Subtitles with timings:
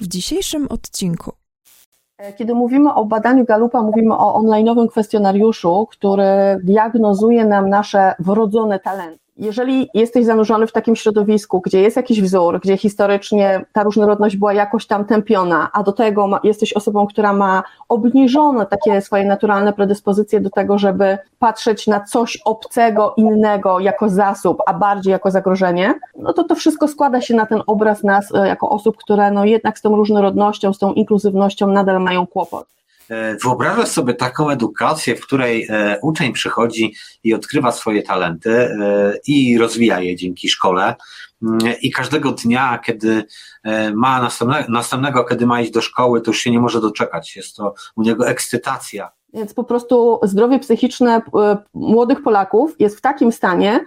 [0.00, 1.32] w dzisiejszym odcinku.
[2.36, 9.19] Kiedy mówimy o badaniu Galupa, mówimy o online'owym kwestionariuszu, który diagnozuje nam nasze wrodzone talenty
[9.36, 14.52] jeżeli jesteś zanurzony w takim środowisku, gdzie jest jakiś wzór, gdzie historycznie ta różnorodność była
[14.52, 19.72] jakoś tam tępiona, a do tego ma, jesteś osobą, która ma obniżone takie swoje naturalne
[19.72, 25.94] predyspozycje do tego, żeby patrzeć na coś obcego, innego jako zasób, a bardziej jako zagrożenie,
[26.18, 29.44] no to to wszystko składa się na ten obraz nas e, jako osób, które no
[29.44, 32.79] jednak z tą różnorodnością, z tą inkluzywnością nadal mają kłopot.
[33.10, 39.12] E, wyobrażasz sobie taką edukację, w której e, uczeń przychodzi i odkrywa swoje talenty e,
[39.26, 40.94] i rozwija je dzięki szkole.
[41.42, 43.24] Mm, I każdego dnia, kiedy
[43.94, 47.36] ma następne, następnego, kiedy ma iść do szkoły, to już się nie może doczekać.
[47.36, 49.10] Jest to u niego ekscytacja.
[49.34, 51.22] Więc po prostu zdrowie psychiczne
[51.74, 53.84] młodych Polaków jest w takim stanie,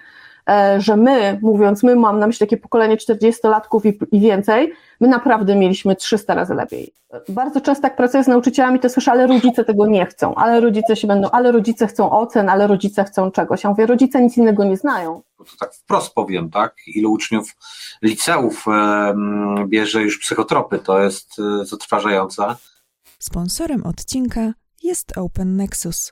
[0.78, 5.56] że my, mówiąc my, mam na myśli takie pokolenie 40-latków i, i więcej, my naprawdę
[5.56, 6.94] mieliśmy 300 razy lepiej.
[7.30, 10.95] Bardzo często jak pracuję z nauczycielami, to słyszę, ale rodzice tego nie chcą, ale rodzice
[10.95, 13.64] się będą, ale rodzice chcą ocen, ale rodzice chcą czegoś.
[13.64, 15.22] Ja mówię, rodzice nic innego nie znają.
[15.38, 16.76] To tak wprost powiem, tak?
[16.88, 17.56] Ilu uczniów
[18.02, 19.14] liceów e,
[19.67, 22.56] bierze już psychotropy, to jest e, zatrważające.
[23.20, 26.12] Sponsorem odcinka jest Open Nexus,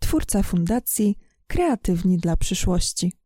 [0.00, 1.16] twórca fundacji
[1.46, 3.19] Kreatywni dla przyszłości.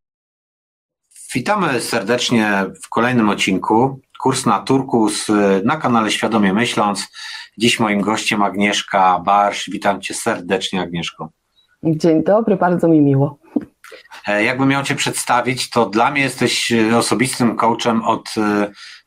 [1.34, 4.00] Witamy serdecznie w kolejnym odcinku.
[4.20, 5.26] Kurs na Turkus
[5.64, 7.08] na kanale Świadomie Myśląc.
[7.58, 9.70] Dziś moim gościem Agnieszka Barsz.
[9.70, 11.28] Witam Cię serdecznie, Agnieszko.
[11.82, 13.38] Dzień dobry, bardzo mi miło.
[14.26, 18.34] E, jakbym miał Cię przedstawić, to dla mnie jesteś osobistym coachem od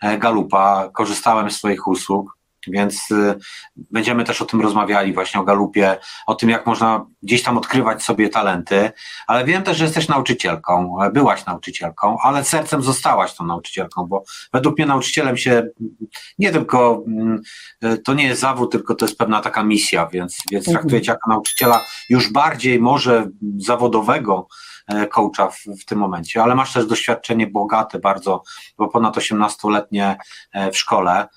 [0.01, 0.89] e, Galupa.
[0.93, 2.36] Korzystałem z Twoich usług.
[2.67, 3.35] Więc y,
[3.77, 8.03] będziemy też o tym rozmawiali, właśnie o galupie, o tym, jak można gdzieś tam odkrywać
[8.03, 8.91] sobie talenty.
[9.27, 14.77] Ale wiem też, że jesteś nauczycielką, byłaś nauczycielką, ale sercem zostałaś tą nauczycielką, bo według
[14.77, 15.67] mnie nauczycielem się
[16.39, 17.41] nie tylko, mm,
[17.83, 20.77] y, to nie jest zawód, tylko to jest pewna taka misja, więc, więc mhm.
[20.77, 24.47] traktuję cię jako nauczyciela już bardziej może zawodowego,
[24.87, 28.43] e, coacha w, w, tym momencie, ale masz też doświadczenie bogate bardzo,
[28.77, 30.17] bo ponad 18-letnie
[30.51, 31.27] e, w szkole.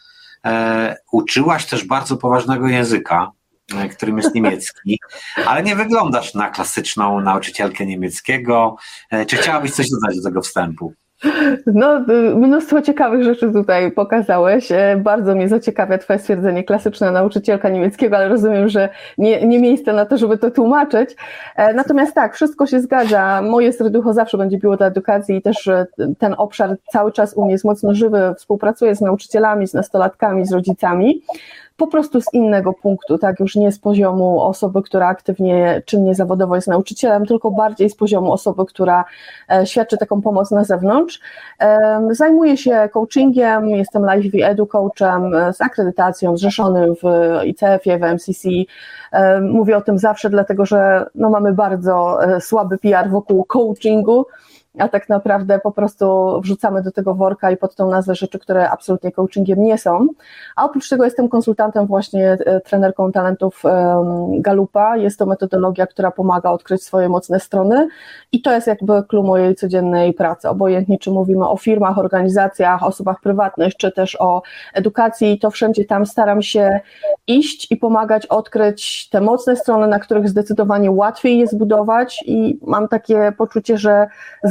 [0.47, 3.31] E, uczyłaś też bardzo poważnego języka,
[3.77, 4.99] e, którym jest niemiecki,
[5.47, 8.77] ale nie wyglądasz na klasyczną nauczycielkę niemieckiego.
[9.11, 10.95] E, czy chciałabyś coś dodać do tego wstępu?
[11.66, 14.69] No, y, mnóstwo ciekawych rzeczy tutaj pokazałeś.
[14.97, 18.88] Bardzo mnie zaciekawia Twoje stwierdzenie, klasyczna nauczycielka niemieckiego, ale rozumiem, że
[19.19, 21.16] nie, nie miejsce na to, żeby to tłumaczyć.
[21.75, 23.42] Natomiast tak, wszystko się zgadza.
[23.42, 25.70] Moje serducho zawsze będzie biło do edukacji i też
[26.19, 28.34] ten obszar cały czas u mnie jest mocno żywy.
[28.37, 31.22] Współpracuję z nauczycielami, z nastolatkami, z rodzicami
[31.81, 36.55] po prostu z innego punktu, tak, już nie z poziomu osoby, która aktywnie, czynnie zawodowo
[36.55, 39.05] jest nauczycielem, tylko bardziej z poziomu osoby, która
[39.53, 41.21] e, świadczy taką pomoc na zewnątrz.
[42.11, 47.05] Zajmuję się coachingiem, jestem Live Edu coachem e, z akredytacją, zrzeszonym w
[47.45, 48.49] ICF-ie, w MCC.
[49.43, 54.27] Mówię o tym zawsze, dlatego że no, mamy bardzo e, słaby PR wokół coachingu,
[54.78, 58.70] a tak naprawdę po prostu wrzucamy do tego worka i pod tą nazwę rzeczy, które
[58.70, 60.06] absolutnie coachingiem nie są.
[60.56, 63.62] A oprócz tego jestem konsultantem właśnie, e, trenerką talentów
[64.31, 64.97] Galupa.
[64.97, 67.88] Jest to metodologia, która pomaga odkryć swoje mocne strony
[68.32, 70.48] i to jest jakby klucz mojej codziennej pracy.
[70.48, 74.42] Obojętnie czy mówimy o firmach, organizacjach, osobach prywatnych, czy też o
[74.75, 76.81] edukacji, to wszędzie tam staram się
[77.26, 82.88] iść i pomagać odkryć te mocne strony, na których zdecydowanie łatwiej je zbudować i mam
[82.88, 84.06] takie poczucie, że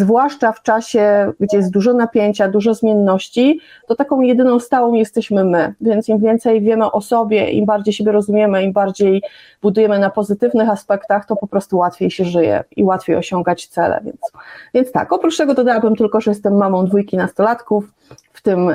[0.09, 5.73] zwłaszcza w czasie, gdzie jest dużo napięcia, dużo zmienności, to taką jedyną stałą jesteśmy my.
[5.81, 9.21] Więc im więcej wiemy o sobie, im bardziej siebie rozumiemy, im bardziej
[9.61, 14.01] budujemy na pozytywnych aspektach, to po prostu łatwiej się żyje i łatwiej osiągać cele.
[14.03, 14.19] Więc,
[14.73, 17.83] więc tak, oprócz tego dodałabym tylko, że jestem mamą dwójki nastolatków,
[18.39, 18.71] w tym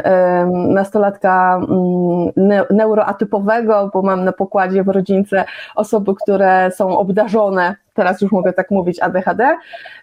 [0.68, 5.44] nastolatka mm, neuroatypowego, bo mam na pokładzie w rodzince
[5.74, 9.56] osoby, które są obdarzone, teraz już mogę tak mówić, ADHD,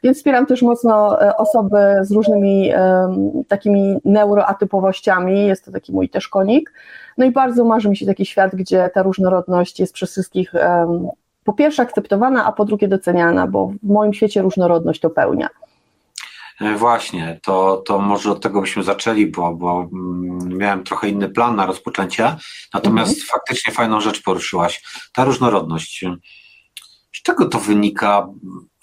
[0.04, 2.72] więc wspieram też mocno e, osoby z różnymi
[3.48, 6.74] takimi neuroatypowościami, jest to taki mój też konik.
[7.18, 10.54] No i bardzo marzy mi się taki świat, gdzie ta różnorodność jest przez wszystkich
[11.44, 15.48] po pierwsze akceptowana, a po drugie doceniana, bo w moim świecie różnorodność to pełnia.
[16.62, 21.30] E, właśnie, to, to może od tego byśmy zaczęli, bo, bo mm, miałem trochę inny
[21.30, 22.36] plan na rozpoczęcie,
[22.74, 23.28] natomiast mhm.
[23.28, 24.84] faktycznie fajną rzecz poruszyłaś.
[25.14, 26.06] Ta różnorodność.
[27.14, 28.28] Z czego to wynika?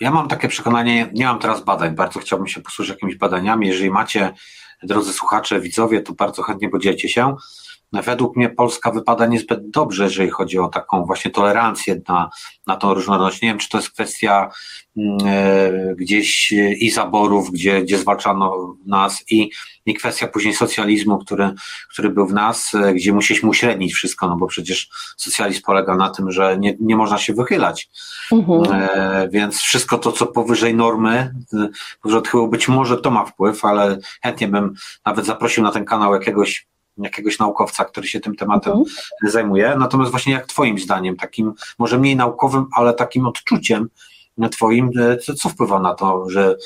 [0.01, 3.67] Ja mam takie przekonanie, nie mam teraz badań, bardzo chciałbym się posłużyć jakimiś badaniami.
[3.67, 4.35] Jeżeli macie,
[4.83, 7.37] drodzy słuchacze, widzowie, to bardzo chętnie podzielcie się.
[7.93, 12.31] Według mnie Polska wypada niezbyt dobrze, jeżeli chodzi o taką właśnie tolerancję na,
[12.67, 13.43] na tą różnorodność.
[13.43, 14.51] Nie wiem, czy to jest kwestia
[15.25, 19.51] e, gdzieś i zaborów, gdzie, gdzie zwalczano nas i,
[19.87, 21.51] i kwestia później socjalizmu, który,
[21.91, 26.11] który był w nas, e, gdzie musieliśmy uśrednić wszystko, no bo przecież socjalizm polega na
[26.11, 27.91] tym, że nie, nie można się wychylać.
[28.33, 28.63] Mhm.
[28.73, 31.69] E, więc wszystko to, co powyżej normy, e,
[32.03, 34.75] powyżej odchyłu, być może to ma wpływ, ale chętnie bym
[35.07, 36.69] nawet zaprosił na ten kanał jakiegoś
[36.99, 38.97] jakiegoś naukowca, który się tym tematem mhm.
[39.23, 39.77] zajmuje.
[39.79, 43.89] Natomiast właśnie jak Twoim zdaniem, takim może mniej naukowym, ale takim odczuciem
[44.51, 46.57] Twoim, e, co, co wpływa na to, że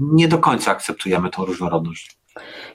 [0.00, 2.17] nie do końca akceptujemy tą różnorodność?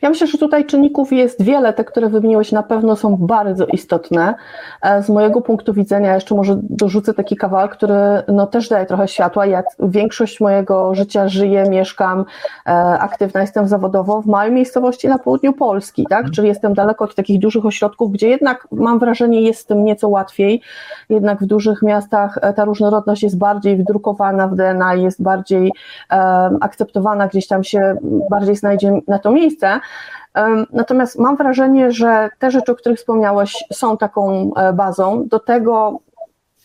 [0.01, 4.35] Ja myślę, że tutaj czynników jest wiele, te, które wymieniłeś na pewno są bardzo istotne.
[4.81, 7.95] E, z mojego punktu widzenia jeszcze może dorzucę taki kawałek, który
[8.27, 9.45] no, też daje trochę światła.
[9.45, 12.25] Ja większość mojego życia żyję, mieszkam,
[12.65, 12.69] e,
[12.99, 16.31] aktywna jestem zawodowo w małej miejscowości na południu Polski, tak?
[16.31, 20.09] czyli jestem daleko od takich dużych ośrodków, gdzie jednak mam wrażenie jest z tym nieco
[20.09, 20.61] łatwiej,
[21.09, 25.71] jednak w dużych miastach e, ta różnorodność jest bardziej wdrukowana w DNA, jest bardziej
[26.61, 27.97] akceptowana, gdzieś tam się
[28.29, 29.79] bardziej znajdzie na to miejsce, miejsce.
[30.73, 35.27] Natomiast mam wrażenie, że te rzeczy, o których wspomniałeś, są taką e, bazą.
[35.27, 35.99] Do tego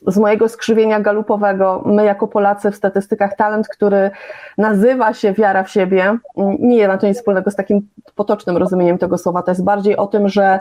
[0.07, 4.11] z mojego skrzywienia galupowego, my jako Polacy w statystykach talent, który
[4.59, 6.19] nazywa się wiara w siebie,
[6.59, 9.43] nie ma to nic wspólnego z takim potocznym rozumieniem tego słowa.
[9.43, 10.59] To jest bardziej o tym, że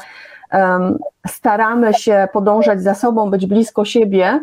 [0.53, 0.97] um,
[1.27, 4.39] staramy się podążać za sobą, być blisko siebie,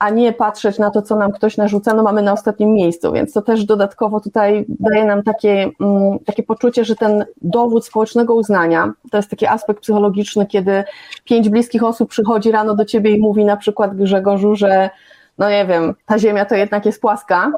[0.00, 3.32] a nie patrzeć na to, co nam ktoś narzuca, no mamy na ostatnim miejscu, więc
[3.32, 8.92] to też dodatkowo tutaj daje nam takie, mm, takie poczucie, że ten dowód społecznego uznania,
[9.10, 10.84] to jest taki aspekt psychologiczny, kiedy
[11.24, 14.90] pięć bliskich osób przychodzi rano do ciebie i mówi na przykład Grzegorzu, że
[15.38, 17.52] no nie wiem, ta ziemia to jednak jest płaska,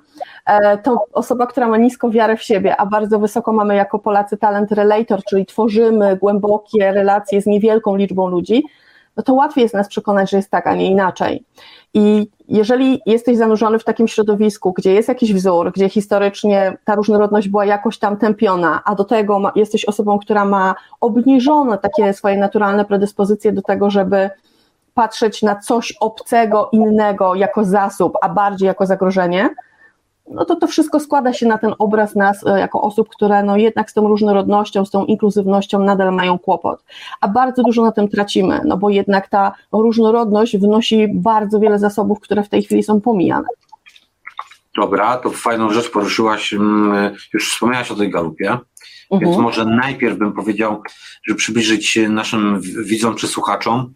[0.46, 4.36] e, to osoba, która ma nisko wiarę w siebie, a bardzo wysoko mamy jako Polacy
[4.36, 8.64] talent relator, czyli tworzymy głębokie relacje z niewielką liczbą ludzi,
[9.16, 11.44] no to łatwiej jest nas przekonać, że jest tak, a nie inaczej.
[11.94, 17.48] I jeżeli jesteś zanurzony w takim środowisku, gdzie jest jakiś wzór, gdzie historycznie ta różnorodność
[17.48, 22.36] była jakoś tam tępiona, a do tego ma, jesteś osobą, która ma obniżone takie swoje
[22.36, 24.30] naturalne predyspozycje do tego, żeby
[24.94, 29.50] patrzeć na coś obcego, innego jako zasób, a bardziej jako zagrożenie,
[30.34, 33.56] no to to wszystko składa się na ten obraz nas e, jako osób, które no
[33.56, 36.84] jednak z tą różnorodnością, z tą inkluzywnością nadal mają kłopot.
[37.20, 42.20] A bardzo dużo na tym tracimy, no bo jednak ta różnorodność wnosi bardzo wiele zasobów,
[42.20, 43.48] które w tej chwili są pomijane.
[44.76, 49.20] Dobra, to fajną rzecz poruszyłaś, mm, już wspomniałaś o tej galupie, mhm.
[49.20, 50.82] więc może najpierw bym powiedział,
[51.26, 53.94] żeby przybliżyć naszym widzom czy słuchaczom,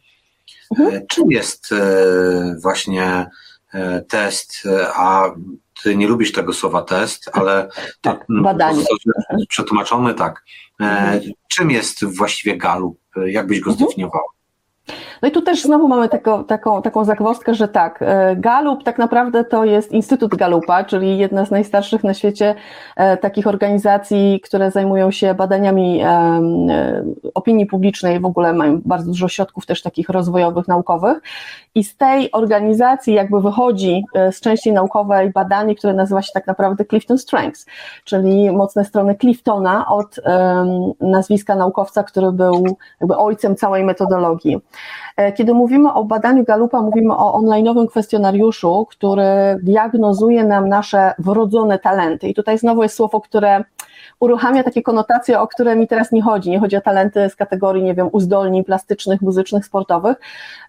[0.71, 0.97] mhm.
[0.97, 3.27] E, czym jest e, właśnie
[4.09, 4.63] test,
[4.95, 5.31] a
[5.83, 7.69] ty nie lubisz tego słowa test, ale
[8.01, 8.85] tak, badanie.
[9.49, 10.45] Przetłumaczony tak.
[10.81, 11.21] E.
[11.49, 13.01] Czym jest właściwie galup?
[13.27, 13.87] Jak byś go mhm.
[13.89, 14.36] zdefiniowała?
[15.23, 18.99] No i tu też znowu mamy taką, taką, taką zagwozdkę, że tak, e, Galup tak
[18.99, 22.55] naprawdę to jest Instytut Galupa, czyli jedna z najstarszych na świecie
[22.97, 26.41] e, takich organizacji, które zajmują się badaniami e,
[27.35, 31.23] opinii publicznej, w ogóle mają bardzo dużo środków też takich rozwojowych, naukowych
[31.75, 36.85] i z tej organizacji jakby wychodzi z części naukowej badanie, które nazywa się tak naprawdę
[36.85, 37.67] Clifton Strengths,
[38.05, 40.21] czyli mocne strony Cliftona od
[41.01, 44.61] nazwiska naukowca, który był jakby ojcem całej metodologii.
[45.17, 49.25] E, kiedy mówimy o badaniu Galupa, mówimy o online'owym kwestionariuszu, który
[49.63, 52.29] diagnozuje nam nasze wrodzone talenty.
[52.29, 53.65] I tutaj znowu jest słowo, które
[54.21, 56.51] uruchamia takie konotacje, o które mi teraz nie chodzi.
[56.51, 60.17] Nie chodzi o talenty z kategorii, nie wiem, uzdolnień plastycznych, muzycznych, sportowych.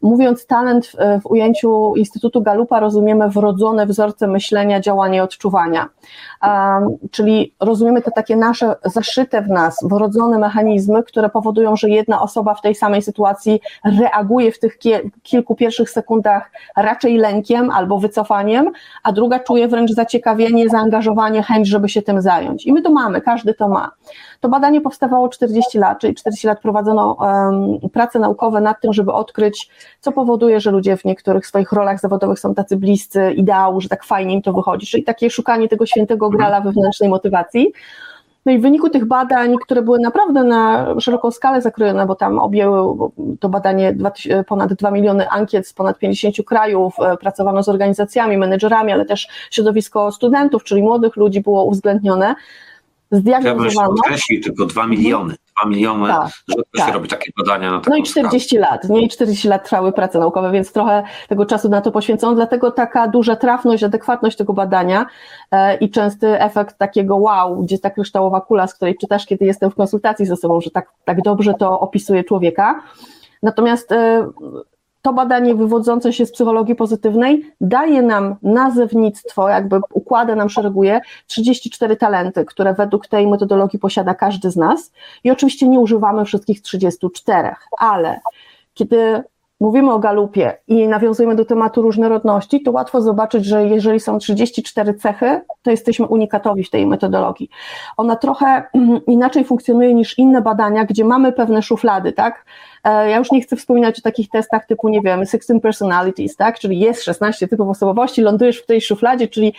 [0.01, 5.89] Mówiąc talent w, w ujęciu Instytutu Galupa rozumiemy wrodzone wzorce myślenia, działania i odczuwania.
[6.43, 12.21] Um, czyli rozumiemy te takie nasze zaszyte w nas, wrodzone mechanizmy, które powodują, że jedna
[12.21, 13.59] osoba w tej samej sytuacji
[13.99, 14.77] reaguje w tych
[15.23, 18.71] kilku pierwszych sekundach raczej lękiem albo wycofaniem,
[19.03, 22.65] a druga czuje wręcz zaciekawienie, zaangażowanie, chęć, żeby się tym zająć.
[22.65, 23.91] I my to mamy, każdy to ma.
[24.39, 29.13] To badanie powstawało 40 lat, czyli 40 lat prowadzono um, prace naukowe nad tym, żeby
[29.13, 29.69] odkryć,
[30.01, 34.03] co powoduje, że ludzie w niektórych swoich rolach zawodowych są tacy bliscy ideału, że tak
[34.03, 37.73] fajnie im to wychodzi, czyli takie szukanie tego świętego grala wewnętrznej motywacji.
[38.47, 42.39] No i w wyniku tych badań, które były naprawdę na szeroką skalę zakrojone, bo tam
[42.39, 43.95] objęły to badanie
[44.47, 49.27] ponad 2 miliony ankiet z ponad 50 krajów, e, pracowano z organizacjami, menedżerami, ale też
[49.51, 52.35] środowisko studentów, czyli młodych ludzi było uwzględnione,
[53.11, 53.95] zdiagnozowano.
[53.95, 55.35] Chciałbym tylko 2 miliony.
[55.61, 56.87] 2 miliony, tak, rzadko tak.
[56.87, 58.71] się robi takie badania na No i 40 skalę.
[58.71, 59.01] lat, nie?
[59.01, 63.07] I 40 lat trwały prace naukowe, więc trochę tego czasu na to poświęcono, dlatego taka
[63.07, 65.05] duża trafność, adekwatność tego badania
[65.51, 69.71] e, i częsty efekt takiego wow, gdzie ta kryształowa kula, z której czytasz, kiedy jestem
[69.71, 72.81] w konsultacji ze sobą, że tak, tak dobrze to opisuje człowieka.
[73.43, 74.27] Natomiast e,
[75.07, 81.95] to badanie wywodzące się z psychologii pozytywnej daje nam nazewnictwo, jakby układa nam, szereguje 34
[81.95, 84.91] talenty, które według tej metodologii posiada każdy z nas
[85.23, 88.19] i oczywiście nie używamy wszystkich 34, ale
[88.73, 89.23] kiedy
[89.59, 94.93] mówimy o galupie i nawiązujemy do tematu różnorodności, to łatwo zobaczyć, że jeżeli są 34
[94.93, 97.49] cechy, to jesteśmy unikatowi w tej metodologii.
[97.97, 98.63] Ona trochę
[99.07, 102.45] inaczej funkcjonuje niż inne badania, gdzie mamy pewne szuflady, tak?
[102.83, 106.59] E, ja już nie chcę wspominać o takich testach typu, nie wiem, 16 personalities, tak?
[106.59, 109.53] Czyli jest 16 typów osobowości, lądujesz w tej szufladzie, czyli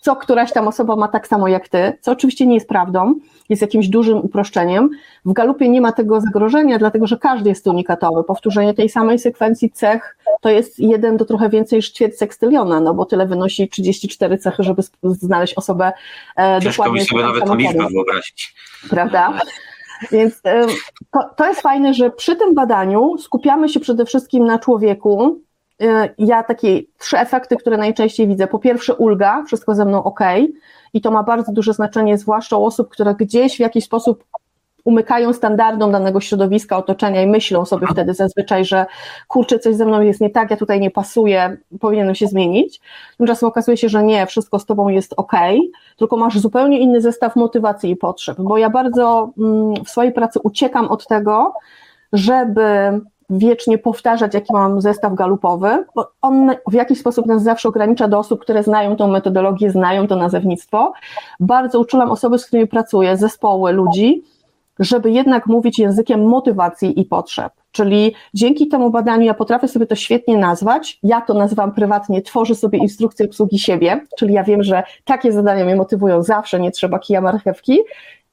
[0.00, 3.14] co któraś tam osoba ma tak samo jak ty, co oczywiście nie jest prawdą,
[3.48, 4.90] jest jakimś dużym uproszczeniem.
[5.24, 8.24] W galupie nie ma tego zagrożenia, dlatego że każdy jest unikatowy.
[8.24, 12.94] Powtórzenie tej samej sekwencji cech to jest jeden do trochę więcej niż ćwierć sekstyliona, no
[12.94, 15.92] bo tyle wynosi 34 cechy, żeby znaleźć osobę
[16.36, 17.00] e, Ciężko dokładnie.
[17.00, 18.54] Ciężko mi sobie nawet tą liczbę wyobrazić.
[18.90, 19.40] Prawda?
[20.12, 20.42] Więc
[21.10, 25.40] to, to jest fajne, że przy tym badaniu skupiamy się przede wszystkim na człowieku,
[26.18, 28.46] ja takie trzy efekty, które najczęściej widzę.
[28.46, 30.20] Po pierwsze, ulga, wszystko ze mną ok,
[30.94, 34.24] i to ma bardzo duże znaczenie, zwłaszcza u osób, które gdzieś w jakiś sposób
[34.84, 38.86] umykają standardom danego środowiska, otoczenia i myślą sobie wtedy zazwyczaj, że
[39.28, 42.80] kurczę, coś ze mną jest nie tak, ja tutaj nie pasuję, powinienem się zmienić.
[43.18, 45.32] Tymczasem okazuje się, że nie, wszystko z tobą jest ok,
[45.96, 50.40] tylko masz zupełnie inny zestaw motywacji i potrzeb, bo ja bardzo mm, w swojej pracy
[50.42, 51.54] uciekam od tego,
[52.12, 58.08] żeby wiecznie powtarzać, jaki mam zestaw galupowy, bo on w jakiś sposób nas zawsze ogranicza
[58.08, 60.92] do osób, które znają tą metodologię, znają to nazewnictwo.
[61.40, 64.22] Bardzo uczulam osoby, z którymi pracuję, zespoły ludzi,
[64.78, 67.52] żeby jednak mówić językiem motywacji i potrzeb.
[67.72, 70.98] Czyli dzięki temu badaniu ja potrafię sobie to świetnie nazwać.
[71.02, 75.64] Ja to nazywam prywatnie, tworzę sobie instrukcję obsługi siebie, czyli ja wiem, że takie zadania
[75.64, 77.78] mnie motywują zawsze, nie trzeba kija marchewki.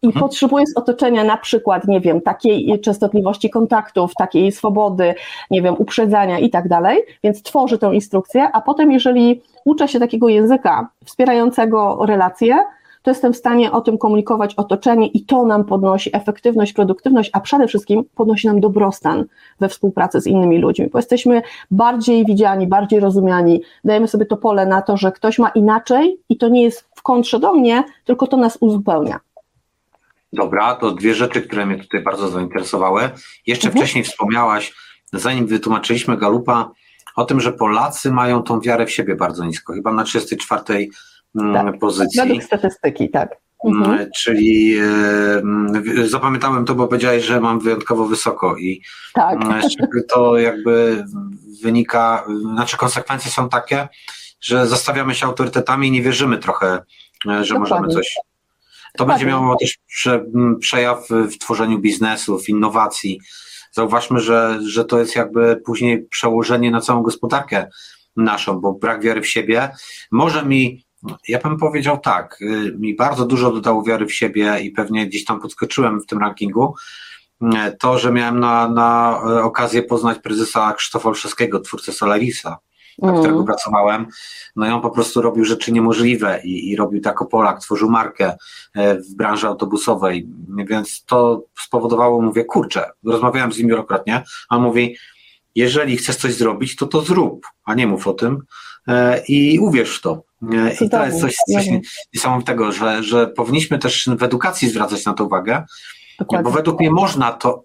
[0.02, 0.26] I mhm.
[0.26, 5.16] potrzebuję z otoczenia na przykład, nie wiem, takiej częstotliwości kontaktów, takiej swobody,
[5.52, 10.00] nie wiem, uprzedzania i tak dalej, więc tworzę tę instrukcję, a potem jeżeli uczę się
[10.00, 12.58] takiego języka wspierającego relacje,
[13.02, 17.40] to jestem w stanie o tym komunikować otoczenie i to nam podnosi efektywność, produktywność, a
[17.40, 19.26] przede wszystkim podnosi nam dobrostan
[19.60, 24.66] we współpracy z innymi ludźmi, bo jesteśmy bardziej widziani, bardziej rozumiani, dajemy sobie to pole
[24.66, 28.28] na to, że ktoś ma inaczej i to nie jest w kontrze do mnie, tylko
[28.28, 29.20] to nas uzupełnia.
[30.34, 33.10] Dobra, to dwie rzeczy, które mnie tutaj bardzo zainteresowały.
[33.48, 33.86] Jeszcze mhm.
[33.86, 34.74] wcześniej wspomniałaś,
[35.14, 36.72] zanim wytłumaczyliśmy Galupa,
[37.16, 40.88] o tym, że Polacy mają tą wiarę w siebie bardzo nisko, chyba na 34
[41.36, 41.80] mm, tak.
[41.80, 42.22] pozycji.
[42.22, 43.38] Według statystyki, tak.
[43.66, 44.10] Mm, mhm.
[44.16, 48.82] Czyli e, zapamiętałem to, bo powiedziałeś, że mam wyjątkowo wysoko i
[49.14, 49.44] tak.
[49.44, 49.62] Mm,
[50.10, 51.06] to jakby
[51.64, 53.88] wynika, znaczy konsekwencje są takie,
[54.42, 57.60] że zastawiamy się autorytetami i nie wierzymy trochę, e, że Dokładnie.
[57.60, 58.16] możemy coś
[58.98, 60.26] to będzie miało też prze,
[60.60, 63.20] przejaw w tworzeniu biznesu, w innowacji.
[63.72, 67.68] Zauważmy, że, że to jest jakby później przełożenie na całą gospodarkę
[68.16, 69.70] naszą, bo brak wiary w siebie
[70.12, 70.86] może mi,
[71.28, 75.26] ja bym powiedział tak, y, mi bardzo dużo dodało wiary w siebie i pewnie gdzieś
[75.26, 76.76] tam podskoczyłem w tym rankingu,
[77.42, 77.48] y,
[77.80, 82.58] to, że miałem na, na okazję poznać prezesa Krzysztofa Olszewskiego, twórcę Solarisa
[83.00, 83.22] dla mm.
[83.22, 84.08] którego pracowałem,
[84.56, 88.38] no i on po prostu robił rzeczy niemożliwe i, i robił tak Polak, tworzył markę
[88.76, 90.28] e, w branży autobusowej,
[90.68, 94.98] więc to spowodowało, mówię, kurczę, rozmawiałem z nim wielokrotnie, a on mówi,
[95.56, 98.44] jeżeli chcesz coś zrobić, to to zrób, a nie mów o tym
[98.88, 100.24] e, i uwierz w to.
[100.54, 101.66] E, I to jest coś, coś
[102.14, 105.64] niesamowitego, że, że powinniśmy też w edukacji zwracać na to uwagę,
[106.20, 106.44] Dokładnie.
[106.44, 107.64] bo według mnie można to,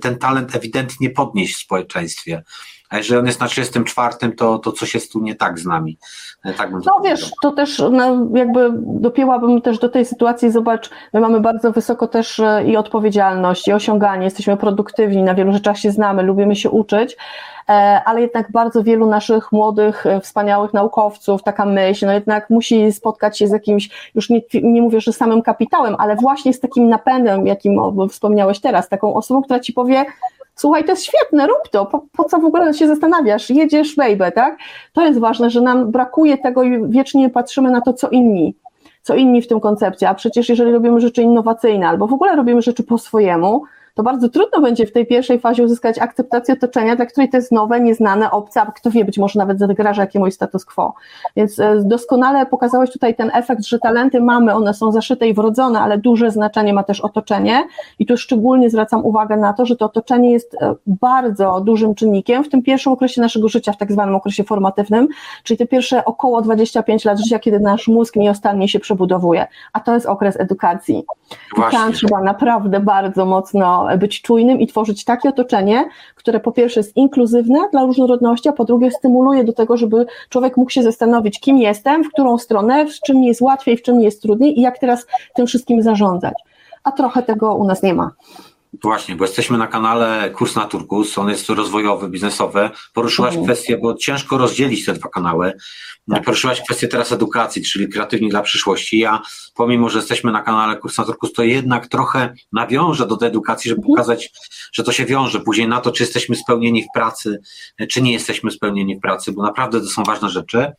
[0.00, 2.42] ten talent ewidentnie podnieść w społeczeństwie.
[2.90, 5.98] A jeżeli on jest na 34, to, to coś jest tu nie tak z nami.
[6.44, 11.20] E, tak no wiesz, to też no, jakby dopięłabym też do tej sytuacji, zobacz, my
[11.20, 15.90] mamy bardzo wysoko też e, i odpowiedzialność, i osiąganie, jesteśmy produktywni, na wielu rzeczach się
[15.90, 17.16] znamy, lubimy się uczyć,
[17.68, 17.72] e,
[18.04, 23.48] ale jednak bardzo wielu naszych młodych, wspaniałych naukowców, taka myśl, no jednak musi spotkać się
[23.48, 27.80] z jakimś, już nie, nie mówię, że samym kapitałem, ale właśnie z takim napędem, jakim
[28.08, 30.04] wspomniałeś teraz, taką osobą, która ci powie,
[30.60, 34.32] słuchaj, to jest świetne, rób to, po, po, co w ogóle się zastanawiasz, jedziesz baby,
[34.34, 34.58] tak?
[34.92, 38.54] To jest ważne, że nam brakuje tego i wiecznie patrzymy na to, co inni,
[39.02, 42.62] co inni w tym koncepcie, a przecież jeżeli robimy rzeczy innowacyjne albo w ogóle robimy
[42.62, 43.62] rzeczy po swojemu,
[44.00, 47.52] to bardzo trudno będzie w tej pierwszej fazie uzyskać akceptację otoczenia, dla której to jest
[47.52, 50.94] nowe, nieznane, obce, a kto wie, być może nawet zagraża jakiemuś status quo.
[51.36, 55.80] Więc e, doskonale pokazałeś tutaj ten efekt, że talenty mamy, one są zaszyte i wrodzone,
[55.80, 57.66] ale duże znaczenie ma też otoczenie
[57.98, 62.44] i tu szczególnie zwracam uwagę na to, że to otoczenie jest e, bardzo dużym czynnikiem
[62.44, 65.08] w tym pierwszym okresie naszego życia, w tak zwanym okresie formatywnym,
[65.44, 69.94] czyli te pierwsze około 25 lat życia, kiedy nasz mózg nieustannie się przebudowuje, a to
[69.94, 71.04] jest okres edukacji.
[71.56, 71.78] Właśnie.
[71.78, 76.96] Tam trzeba naprawdę bardzo mocno być czujnym i tworzyć takie otoczenie, które po pierwsze jest
[76.96, 81.58] inkluzywne dla różnorodności, a po drugie stymuluje do tego, żeby człowiek mógł się zastanowić, kim
[81.58, 85.06] jestem, w którą stronę, w czym jest łatwiej, w czym jest trudniej i jak teraz
[85.34, 86.34] tym wszystkim zarządzać.
[86.84, 88.10] A trochę tego u nas nie ma.
[88.72, 92.70] Właśnie, bo jesteśmy na kanale Kurs na Turkus, on jest rozwojowy, biznesowy.
[92.92, 93.44] Poruszyłaś mhm.
[93.44, 95.52] kwestię, bo ciężko rozdzielić te dwa kanały.
[96.10, 96.24] Tak.
[96.24, 98.98] Poruszyłaś kwestię teraz edukacji, czyli kreatywni dla przyszłości.
[98.98, 99.22] Ja,
[99.54, 103.68] pomimo, że jesteśmy na kanale Kurs na Turkus, to jednak trochę nawiążę do tej edukacji,
[103.68, 103.94] żeby mhm.
[103.94, 104.32] pokazać,
[104.72, 107.40] że to się wiąże później na to, czy jesteśmy spełnieni w pracy,
[107.90, 110.72] czy nie jesteśmy spełnieni w pracy, bo naprawdę to są ważne rzeczy.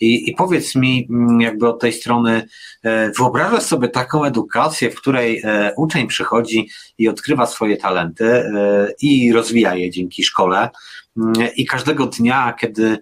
[0.00, 2.48] I, I powiedz mi, mm, jakby od tej strony,
[2.82, 8.88] e, wyobrażasz sobie taką edukację, w której e, uczeń przychodzi i odkrywa swoje talenty e,
[9.00, 10.70] i rozwija je dzięki szkole.
[11.16, 12.98] Mm, I każdego dnia, kiedy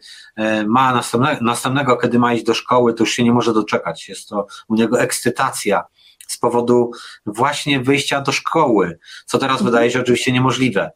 [0.67, 4.09] ma następnego, następnego, kiedy ma iść do szkoły, to już się nie może doczekać.
[4.09, 5.85] Jest to u niego ekscytacja
[6.29, 6.91] z powodu
[7.27, 9.71] właśnie wyjścia do szkoły, co teraz mhm.
[9.71, 10.91] wydaje się oczywiście niemożliwe.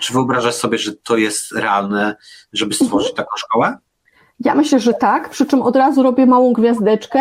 [0.00, 2.16] Czy wyobrażasz sobie, że to jest realne,
[2.52, 3.78] żeby stworzyć taką szkołę?
[4.40, 7.20] Ja myślę, że tak, przy czym od razu robię małą gwiazdeczkę.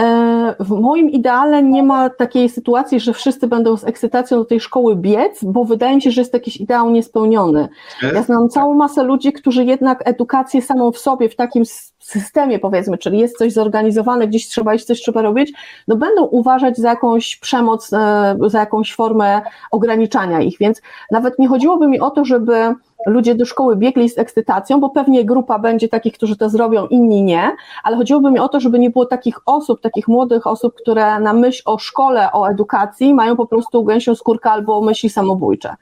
[0.00, 4.60] E, w moim ideale nie ma takiej sytuacji, że wszyscy będą z ekscytacją do tej
[4.60, 7.68] szkoły biec, bo wydaje mi się, że jest jakiś ideał niespełniony.
[8.14, 11.64] Ja znam całą masę ludzi, którzy jednak edukację samą w sobie w takim
[11.98, 15.52] systemie powiedzmy, czyli jest coś zorganizowane, gdzieś trzeba iść, coś trzeba robić,
[15.88, 21.48] no będą uważać za jakąś przemoc, e, za jakąś formę ograniczania ich, więc nawet nie
[21.48, 22.74] chodziłoby mi o to, żeby
[23.06, 27.22] ludzie do szkoły biegli z ekscytacją, bo pewnie grupa będzie takich, którzy to zrobią, inni
[27.22, 31.20] nie, ale chodziłoby mi o to, żeby nie było takich osób, takich młodych osób, które
[31.20, 35.74] na myśl o szkole, o edukacji mają po prostu gęsią skórkę albo myśli samobójcze.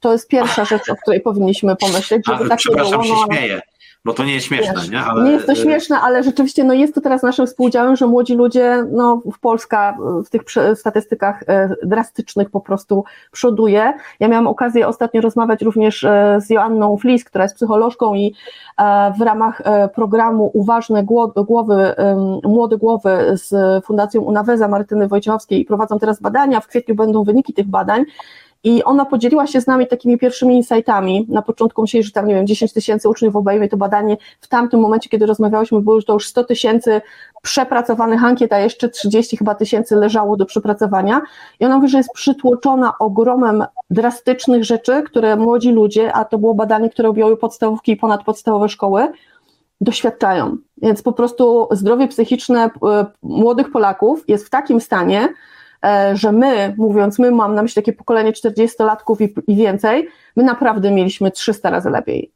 [0.00, 3.04] To jest pierwsza rzecz, o której powinniśmy pomyśleć, żeby tak nie było.
[3.04, 3.62] się no, śmieję
[4.04, 5.00] bo to nie jest śmieszne, Wiesz, nie?
[5.00, 5.24] Ale...
[5.24, 8.86] Nie jest to śmieszne, ale rzeczywiście no jest to teraz naszym współdziałem, że młodzi ludzie,
[8.90, 10.42] no w Polska w tych
[10.74, 13.92] statystykach e, drastycznych po prostu przoduje.
[14.20, 18.34] Ja miałam okazję ostatnio rozmawiać również e, z Joanną Flis, która jest psycholożką i
[18.78, 19.62] e, w ramach
[19.94, 21.94] programu Uważne Głowy,
[22.44, 27.66] Młode Głowy z Fundacją Unaweza Martyny Wojciechowskiej prowadzą teraz badania, w kwietniu będą wyniki tych
[27.66, 28.04] badań
[28.64, 31.26] i ona podzieliła się z nami takimi pierwszymi insightami.
[31.28, 34.16] Na początku myśleli, że tam, nie wiem, 10 tysięcy uczniów obejmie to badanie.
[34.40, 37.00] W tamtym momencie, kiedy rozmawiałyśmy, było już to już 100 tysięcy
[37.42, 41.20] przepracowanych ankiet, a jeszcze 30 chyba tysięcy leżało do przepracowania.
[41.60, 46.54] I ona mówi, że jest przytłoczona ogromem drastycznych rzeczy, które młodzi ludzie, a to było
[46.54, 49.08] badanie, które objęły podstawówki i ponadpodstawowe szkoły,
[49.80, 50.56] doświadczają.
[50.82, 55.28] Więc po prostu zdrowie psychiczne e, młodych Polaków jest w takim stanie,
[56.12, 60.90] że my, mówiąc my, mam na myśli takie pokolenie 40-latków i, i więcej, my naprawdę
[60.90, 62.32] mieliśmy 300 razy lepiej.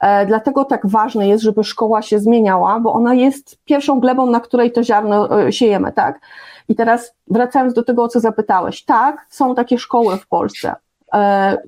[0.00, 4.40] E, dlatego tak ważne jest, żeby szkoła się zmieniała, bo ona jest pierwszą glebą, na
[4.40, 6.20] której to ziarno e, siejemy, tak?
[6.68, 8.84] I teraz wracając do tego, o co zapytałeś.
[8.84, 10.74] Tak, są takie szkoły w Polsce.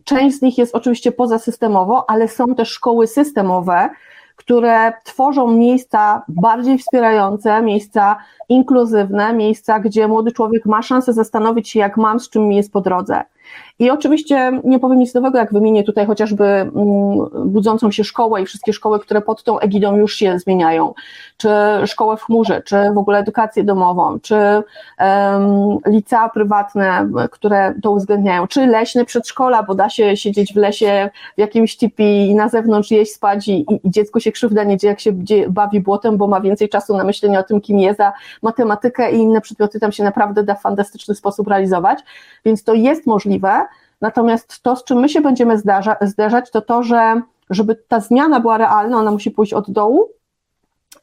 [0.04, 3.90] Część z nich jest oczywiście pozasystemowo, ale są też szkoły systemowe,
[4.38, 8.16] które tworzą miejsca bardziej wspierające, miejsca
[8.48, 12.72] inkluzywne, miejsca, gdzie młody człowiek ma szansę zastanowić się, jak mam, z czym mi jest
[12.72, 13.22] po drodze.
[13.78, 16.72] I oczywiście nie powiem nic nowego, jak wymienię tutaj chociażby mm,
[17.44, 20.94] budzącą się szkołę i wszystkie szkoły, które pod tą egidą już się zmieniają,
[21.36, 21.48] czy
[21.86, 24.62] szkołę w chmurze, czy w ogóle edukację domową, czy um,
[25.86, 31.40] licea prywatne, które to uwzględniają, czy leśne przedszkola, bo da się siedzieć w lesie w
[31.40, 35.00] jakimś tipi i na zewnątrz jeść, spać i, i dziecku się krzywda nie dzieje, jak
[35.00, 35.12] się
[35.48, 39.16] bawi błotem, bo ma więcej czasu na myślenie o tym, kim jest, a matematykę i
[39.16, 41.98] inne przedmioty tam się naprawdę da w fantastyczny sposób realizować,
[42.44, 43.37] więc to jest możliwe,
[44.00, 45.58] Natomiast to, z czym my się będziemy
[46.00, 50.08] zderzać, to to, że żeby ta zmiana była realna, ona musi pójść od dołu.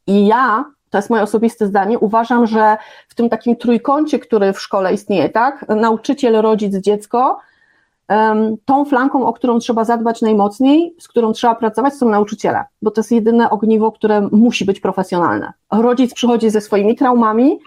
[0.07, 4.61] I ja, to jest moje osobiste zdanie, uważam, że w tym takim trójkącie, który w
[4.61, 7.39] szkole istnieje, tak, nauczyciel, rodzic, dziecko,
[8.65, 12.99] tą flanką, o którą trzeba zadbać najmocniej, z którą trzeba pracować, są nauczyciele, bo to
[13.01, 15.53] jest jedyne ogniwo, które musi być profesjonalne.
[15.71, 17.59] Rodzic przychodzi ze swoimi traumami,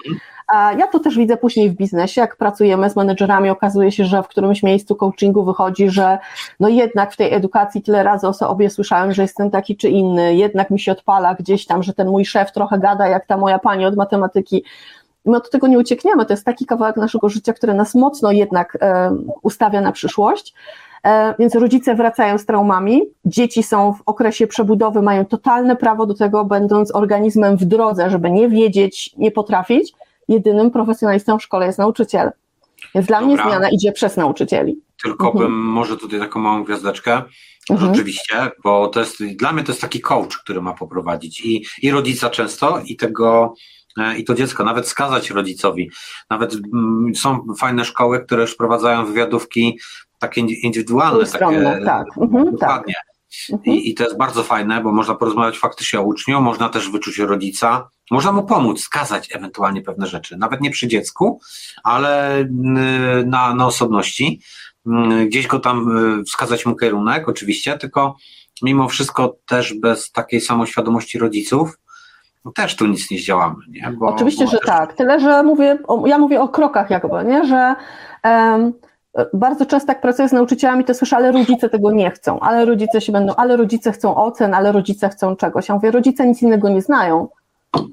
[0.52, 4.28] ja to też widzę później w biznesie, jak pracujemy z menedżerami, okazuje się, że w
[4.28, 6.18] którymś miejscu coachingu wychodzi, że
[6.60, 10.34] no jednak w tej edukacji tyle razy o sobie słyszałem, że jestem taki czy inny,
[10.34, 13.58] jednak mi się odpala gdzieś tam, że ten mój szef trochę gada jak ta moja
[13.58, 14.64] pani od matematyki.
[15.24, 16.26] my od tego nie uciekniemy.
[16.26, 18.78] To jest taki kawałek naszego życia, który nas mocno jednak
[19.42, 20.54] ustawia na przyszłość.
[21.38, 26.44] Więc rodzice wracają z traumami, dzieci są w okresie przebudowy, mają totalne prawo do tego,
[26.44, 29.92] będąc organizmem w drodze, żeby nie wiedzieć, nie potrafić.
[30.28, 32.30] Jedynym profesjonalistą w szkole jest nauczyciel.
[32.94, 33.34] Więc dla Dobra.
[33.34, 34.82] mnie zmiana idzie przez nauczycieli.
[35.02, 35.44] Tylko mhm.
[35.44, 37.22] bym może tutaj taką małą gwiazdeczkę.
[37.70, 37.90] Mhm.
[37.94, 41.90] Rzeczywiście, bo to jest dla mnie to jest taki coach, który ma poprowadzić i, i
[41.90, 43.54] rodzica często, i tego
[43.98, 45.90] e, i to dziecko, nawet skazać rodzicowi.
[46.30, 49.78] Nawet mm, są fajne szkoły, które już wprowadzają wywiadówki
[50.18, 52.06] takie indywidualne, takie, tak.
[52.20, 52.94] Mhm, dokładnie.
[52.94, 53.07] Tak.
[53.52, 53.76] Mhm.
[53.76, 57.18] I, I to jest bardzo fajne, bo można porozmawiać faktycznie o uczniu, można też wyczuć
[57.18, 61.40] rodzica, można mu pomóc, skazać ewentualnie pewne rzeczy, nawet nie przy dziecku,
[61.84, 62.44] ale
[63.26, 64.40] na, na osobności.
[65.26, 68.16] Gdzieś go tam y, wskazać mu kierunek, oczywiście, tylko
[68.62, 71.78] mimo wszystko też bez takiej samoświadomości rodziców,
[72.54, 73.56] też tu nic nie zdziałamy.
[73.68, 73.92] Nie?
[73.98, 74.66] Bo, Oczywiście, bo że też...
[74.66, 74.92] tak.
[74.92, 77.46] Tyle, że mówię, ja mówię o krokach jakby, nie?
[77.46, 77.74] że
[78.24, 78.72] um,
[79.34, 83.00] bardzo często jak pracuję z nauczycielami, to słyszę, ale rodzice tego nie chcą, ale rodzice
[83.00, 85.68] się będą, ale rodzice chcą ocen, ale rodzice chcą czegoś.
[85.68, 87.28] Ja mówię, rodzice nic innego nie znają.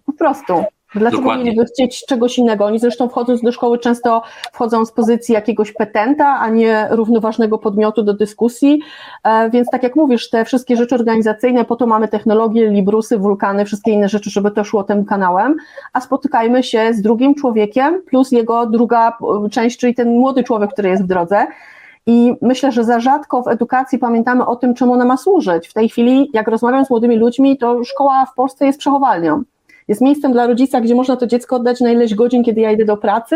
[0.05, 0.63] Po prostu.
[0.99, 1.43] Dlaczego Dokładnie.
[1.43, 2.65] mieliby chcieć czegoś innego?
[2.65, 4.21] Oni zresztą wchodząc do szkoły często
[4.53, 8.79] wchodzą z pozycji jakiegoś petenta, a nie równoważnego podmiotu do dyskusji,
[9.23, 13.65] e, więc tak jak mówisz, te wszystkie rzeczy organizacyjne, po to mamy technologie, Librusy, wulkany,
[13.65, 15.55] wszystkie inne rzeczy, żeby to szło tym kanałem,
[15.93, 19.17] a spotykajmy się z drugim człowiekiem plus jego druga
[19.51, 21.47] część, czyli ten młody człowiek, który jest w drodze,
[22.08, 25.67] i myślę, że za rzadko w edukacji pamiętamy o tym, czemu ona ma służyć.
[25.67, 29.43] W tej chwili, jak rozmawiam z młodymi ludźmi, to szkoła w Polsce jest przechowalnią
[29.88, 32.86] jest miejscem dla rodzica, gdzie można to dziecko oddać na ileś godzin, kiedy ja idę
[32.86, 33.36] do pracy,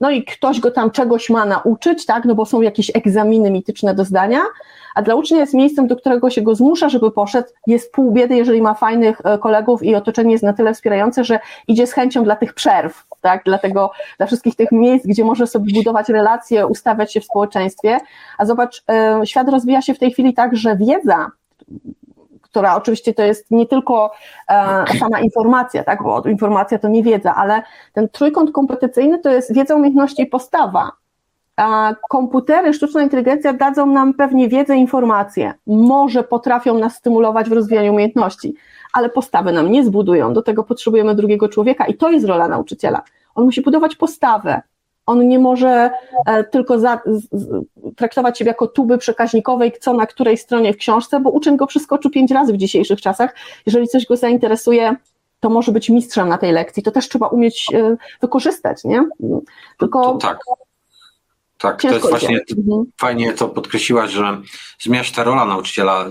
[0.00, 3.94] no i ktoś go tam czegoś ma nauczyć, tak, no bo są jakieś egzaminy mityczne
[3.94, 4.40] do zdania,
[4.94, 8.36] a dla ucznia jest miejscem, do którego się go zmusza, żeby poszedł, jest pół biedy,
[8.36, 12.24] jeżeli ma fajnych e, kolegów i otoczenie jest na tyle wspierające, że idzie z chęcią
[12.24, 17.12] dla tych przerw, tak, dlatego dla wszystkich tych miejsc, gdzie może sobie budować relacje, ustawiać
[17.12, 17.98] się w społeczeństwie,
[18.38, 21.30] a zobacz, e, świat rozwija się w tej chwili tak, że wiedza,
[22.50, 24.12] która oczywiście to jest nie tylko
[24.48, 29.54] e, sama informacja, tak, bo informacja to nie wiedza, ale ten trójkąt kompetencyjny to jest
[29.54, 30.92] wiedza, umiejętności i postawa.
[32.10, 38.54] Komputery, sztuczna inteligencja dadzą nam pewnie wiedzę, informacje, może potrafią nas stymulować w rozwijaniu umiejętności,
[38.92, 40.32] ale postawy nam nie zbudują.
[40.32, 43.02] Do tego potrzebujemy drugiego człowieka i to jest rola nauczyciela.
[43.34, 44.62] On musi budować postawę,
[45.08, 45.90] on nie może
[46.26, 47.48] e, tylko za, z,
[47.96, 52.10] traktować siebie jako tuby przekaźnikowej, co na której stronie w książce, bo uczeń go przeskoczył
[52.10, 53.34] pięć razy w dzisiejszych czasach.
[53.66, 54.96] Jeżeli coś go zainteresuje,
[55.40, 56.82] to może być mistrzem na tej lekcji.
[56.82, 59.08] To też trzeba umieć e, wykorzystać, nie?
[59.78, 60.38] Tylko to tak.
[61.58, 62.84] Tak, Ciężko to jest właśnie mhm.
[63.00, 64.40] fajnie to podkreśliłaś, że
[64.80, 66.10] zmienia się ta rola nauczyciela.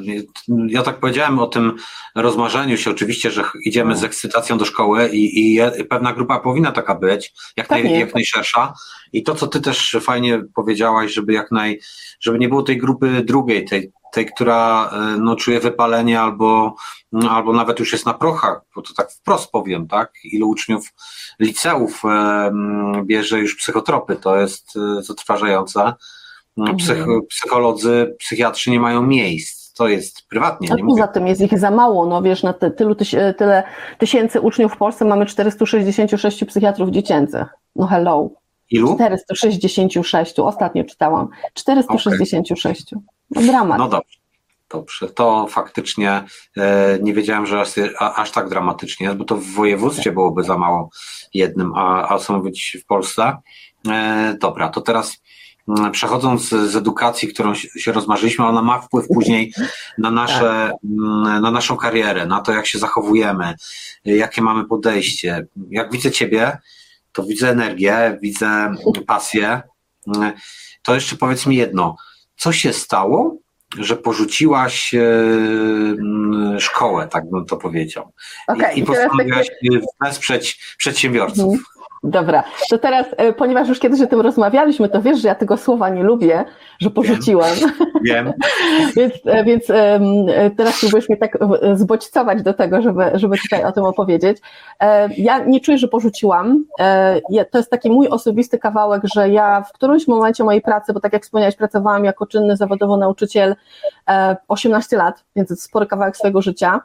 [0.67, 1.77] Ja tak powiedziałem o tym
[2.15, 6.95] rozmarzeniu się, oczywiście, że idziemy z ekscytacją do szkoły i, i pewna grupa powinna taka
[6.95, 8.73] być, jak, naj, jak najszersza.
[9.13, 11.79] I to, co ty też fajnie powiedziałaś, żeby jak naj,
[12.19, 16.75] żeby nie było tej grupy drugiej, tej, tej, która e, no, czuje wypalenie albo,
[17.11, 20.13] no, albo nawet już jest na prochach, bo to tak wprost powiem, tak?
[20.23, 20.93] Ilu uczniów
[21.39, 22.51] liceów e,
[23.05, 25.93] bierze już psychotropy, to jest e, zatrważające.
[26.57, 26.77] No, mhm.
[26.77, 29.73] Psych, psycholodzy, psychiatrzy nie mają miejsc.
[29.73, 30.69] To jest prywatnie.
[30.71, 33.63] A poza tym jest ich za mało, no wiesz, na te, tylu tyś, tyle
[33.97, 37.47] tysięcy uczniów w Polsce mamy 466 psychiatrów dziecięcych.
[37.75, 38.29] No hello.
[38.71, 38.95] Ilu?
[38.95, 41.27] 466, ostatnio czytałam.
[41.53, 42.93] 466.
[42.93, 43.03] Okay.
[43.31, 43.79] No dramat.
[43.79, 44.17] No dobrze.
[44.69, 46.23] Dobrze, to faktycznie
[46.57, 50.57] e, nie wiedziałem, że aż, aż, tak dramatycznie jest, bo to w województwie byłoby za
[50.57, 50.89] mało
[51.33, 53.37] jednym, a, a są być w Polsce.
[53.89, 55.21] E, dobra, to teraz
[55.67, 59.53] mm, przechodząc z edukacji, którą się rozmarzyliśmy, ona ma wpływ później
[59.97, 63.53] na, nasze, mm, na naszą karierę, na to, jak się zachowujemy,
[64.05, 65.47] jakie mamy podejście.
[65.69, 66.57] Jak widzę Ciebie,
[67.17, 68.75] to widzę energię, widzę
[69.07, 69.61] pasję.
[70.83, 71.95] To jeszcze powiedz mi jedno
[72.37, 73.37] co się stało,
[73.79, 78.13] że porzuciłaś e, szkołę, tak bym to powiedział.
[78.47, 79.79] Okay, I, i postanowiłaś takie...
[80.01, 81.59] wesprzeć przedsiębiorców.
[82.03, 85.57] Dobra, to teraz, e, ponieważ już kiedyś o tym rozmawialiśmy, to wiesz, że ja tego
[85.57, 86.45] słowa nie lubię,
[86.79, 87.55] że porzuciłam.
[88.03, 88.33] Wiem.
[88.97, 89.67] więc, e, więc
[90.57, 91.37] teraz próbujesz mnie tak
[91.73, 94.37] zbodźcować do tego, żeby, żeby tutaj o tym opowiedzieć.
[95.17, 96.63] Ja nie czuję, że porzuciłam.
[97.51, 101.13] To jest taki mój osobisty kawałek, że ja w którymś momencie mojej pracy, bo tak
[101.13, 103.55] jak wspomniałeś, pracowałam jako czynny zawodowo nauczyciel
[104.47, 106.81] 18 lat, więc spory kawałek swojego życia,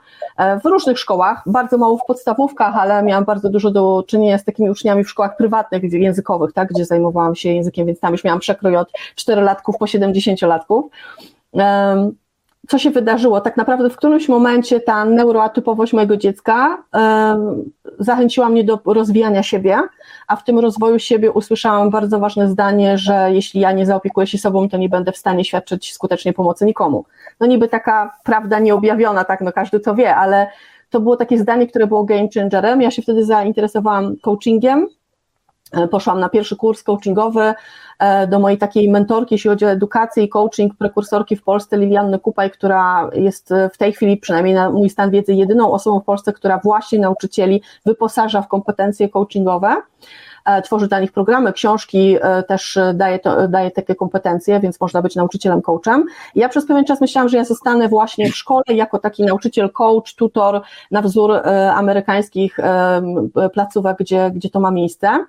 [0.62, 4.70] w różnych szkołach, bardzo mało w podstawówkach, ale miałam bardzo dużo do czynienia z takimi
[4.70, 8.76] uczniami w szkołach prywatnych, językowych, tak, gdzie zajmowałam się językiem, więc tam już miałam przekrój
[8.76, 10.82] od 4-latków po 70-latków.
[12.68, 13.40] co się wydarzyło?
[13.40, 16.82] Tak naprawdę w którymś momencie ta neuroatypowość mojego dziecka
[17.98, 19.78] zachęciła mnie do rozwijania siebie,
[20.26, 24.38] a w tym rozwoju siebie usłyszałam bardzo ważne zdanie, że jeśli ja nie zaopiekuję się
[24.38, 27.04] sobą, to nie będę w stanie świadczyć skutecznie pomocy nikomu.
[27.40, 30.46] No niby taka prawda nieobjawiona, tak, no każdy to wie, ale
[30.92, 32.82] to było takie zdanie, które było game changerem.
[32.82, 34.88] Ja się wtedy zainteresowałam coachingiem,
[35.72, 37.54] e, poszłam na pierwszy kurs coachingowy
[37.98, 42.18] e, do mojej takiej mentorki, jeśli chodzi o edukację i coaching, prekursorki w Polsce, Lilianny
[42.18, 46.32] Kupaj, która jest w tej chwili, przynajmniej na mój stan wiedzy, jedyną osobą w Polsce,
[46.32, 49.76] która właśnie nauczycieli wyposaża w kompetencje coachingowe.
[50.44, 55.02] E, tworzy dla nich programy, książki, e, też daje, to, daje takie kompetencje, więc można
[55.02, 56.04] być nauczycielem, coachem.
[56.34, 60.14] ja przez pewien czas myślałam, że ja zostanę właśnie w szkole jako taki nauczyciel, coach,
[60.14, 62.58] tutor na wzór e, amerykańskich
[63.52, 65.26] placówek, gdzie, gdzie to ma miejsce.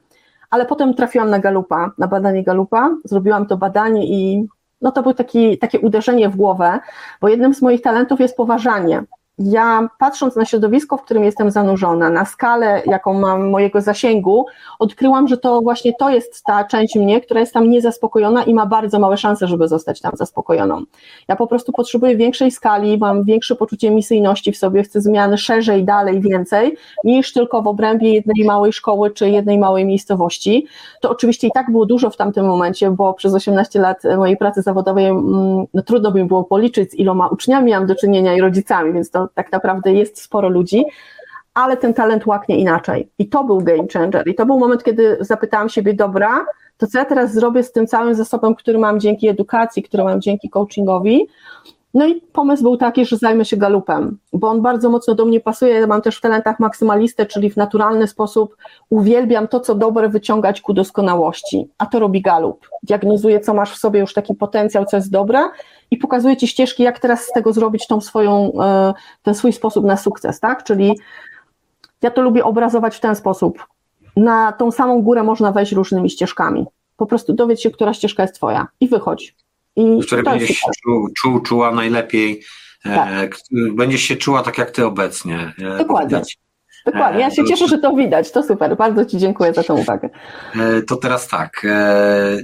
[0.49, 4.47] Ale potem trafiłam na Galupa, na badanie Galupa, zrobiłam to badanie i
[4.81, 6.79] no to było taki, takie uderzenie w głowę,
[7.21, 9.03] bo jednym z moich talentów jest poważanie
[9.39, 14.45] ja patrząc na środowisko, w którym jestem zanurzona, na skalę, jaką mam mojego zasięgu,
[14.79, 18.65] odkryłam, że to właśnie to jest ta część mnie, która jest tam niezaspokojona i ma
[18.65, 20.83] bardzo małe szanse, żeby zostać tam zaspokojoną.
[21.27, 25.83] Ja po prostu potrzebuję większej skali, mam większe poczucie misyjności w sobie, chcę zmiany szerzej,
[25.83, 30.67] dalej, więcej, niż tylko w obrębie jednej małej szkoły czy jednej małej miejscowości.
[31.01, 34.61] To oczywiście i tak było dużo w tamtym momencie, bo przez 18 lat mojej pracy
[34.61, 38.41] zawodowej mm, no, trudno by mi było policzyć, z iloma uczniami mam do czynienia i
[38.41, 40.85] rodzicami, więc to tak naprawdę jest sporo ludzi,
[41.53, 43.09] ale ten talent łaknie inaczej.
[43.19, 44.27] I to był game changer.
[44.27, 46.45] I to był moment, kiedy zapytałam siebie, dobra,
[46.77, 50.21] to co ja teraz zrobię z tym całym zasobem, który mam dzięki edukacji, który mam
[50.21, 51.27] dzięki coachingowi,
[51.93, 55.39] no i pomysł był taki, że zajmę się galupem, bo on bardzo mocno do mnie
[55.39, 55.73] pasuje.
[55.73, 58.57] Ja mam też w talentach maksymalistę, czyli w naturalny sposób
[58.89, 61.69] uwielbiam to, co dobre, wyciągać ku doskonałości.
[61.77, 62.69] A to robi galup.
[62.83, 65.39] Diagnozuje, co masz w sobie już taki potencjał, co jest dobre
[65.91, 69.85] i pokazuje ci ścieżki, jak teraz z tego zrobić tą swoją, e, ten swój sposób
[69.85, 70.63] na sukces, tak?
[70.63, 70.99] Czyli
[72.01, 73.65] ja to lubię obrazować w ten sposób.
[74.15, 76.65] Na tą samą górę można wejść różnymi ścieżkami.
[76.97, 79.35] Po prostu dowiedz się, która ścieżka jest twoja i wychodź.
[79.75, 82.43] I w której będziesz się czuł, czuł, czuła najlepiej,
[82.85, 83.35] e, tak.
[83.35, 85.53] e, będziesz się czuła tak jak ty obecnie.
[85.61, 86.21] E, Dokładnie.
[86.85, 89.73] Dokładnie, ja się e, cieszę, że to widać, to super, bardzo Ci dziękuję za tę
[89.73, 90.09] uwagę.
[90.87, 91.67] To teraz tak,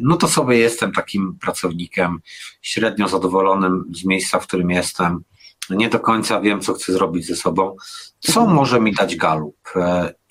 [0.01, 2.19] no to sobie jestem takim pracownikiem
[2.61, 5.23] średnio zadowolonym z miejsca, w którym jestem.
[5.69, 7.75] Nie do końca wiem, co chcę zrobić ze sobą.
[8.19, 8.57] Co mhm.
[8.57, 9.73] może mi dać galup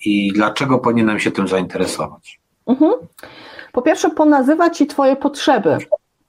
[0.05, 2.39] i dlaczego powinienem się tym zainteresować?
[2.67, 2.93] Mhm.
[3.71, 5.77] Po pierwsze, ponazywać Ci Twoje potrzeby.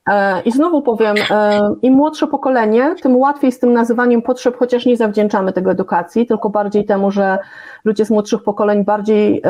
[0.09, 4.87] E, I znowu powiem, e, im młodsze pokolenie, tym łatwiej z tym nazywaniem potrzeb, chociaż
[4.87, 7.39] nie zawdzięczamy tego edukacji, tylko bardziej temu, że
[7.85, 9.43] ludzie z młodszych pokoleń bardziej,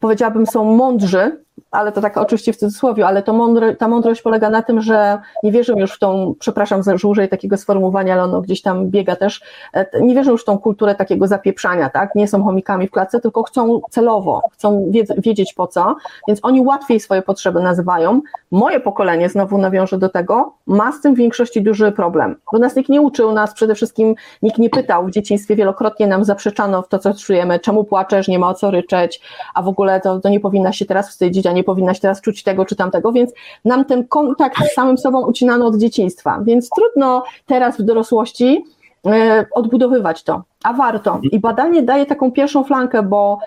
[0.00, 4.50] powiedziałabym, są mądrzy ale to tak oczywiście w cudzysłowie, ale to mądre, ta mądrość polega
[4.50, 8.40] na tym, że nie wierzę już w tą, przepraszam, że użyję takiego sformułowania, ale ono
[8.40, 9.42] gdzieś tam biega też,
[9.74, 12.14] e, nie wierzę już w tą kulturę takiego zapieprzania, tak?
[12.14, 15.96] Nie są chomikami w klatce, tylko chcą celowo, chcą wiedzieć po co,
[16.28, 18.20] więc oni łatwiej swoje potrzeby nazywają.
[18.50, 22.76] Moje pokolenie, znowu nawiążę do tego, ma z tym w większości duży problem, bo nas
[22.76, 26.88] nikt nie uczył, nas przede wszystkim nikt nie pytał, w dzieciństwie wielokrotnie nam zaprzeczano w
[26.88, 29.20] to, co czujemy, czemu płaczesz, nie ma o co ryczeć,
[29.54, 32.42] a w ogóle to, to nie powinna się teraz wstydzić, a nie powinnaś teraz czuć
[32.42, 33.32] tego czy tamtego, więc
[33.64, 38.64] nam ten kontakt z samym sobą ucinano od dzieciństwa, więc trudno teraz w dorosłości
[39.06, 41.20] e, odbudowywać to, a warto.
[41.22, 43.38] I badanie daje taką pierwszą flankę, bo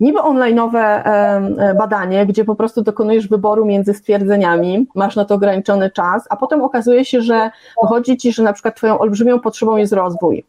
[0.00, 5.90] niby online'owe e, badanie, gdzie po prostu dokonujesz wyboru między stwierdzeniami, masz na to ograniczony
[5.90, 7.50] czas, a potem okazuje się, że
[7.82, 10.44] wychodzi ci, że na przykład twoją olbrzymią potrzebą jest rozwój.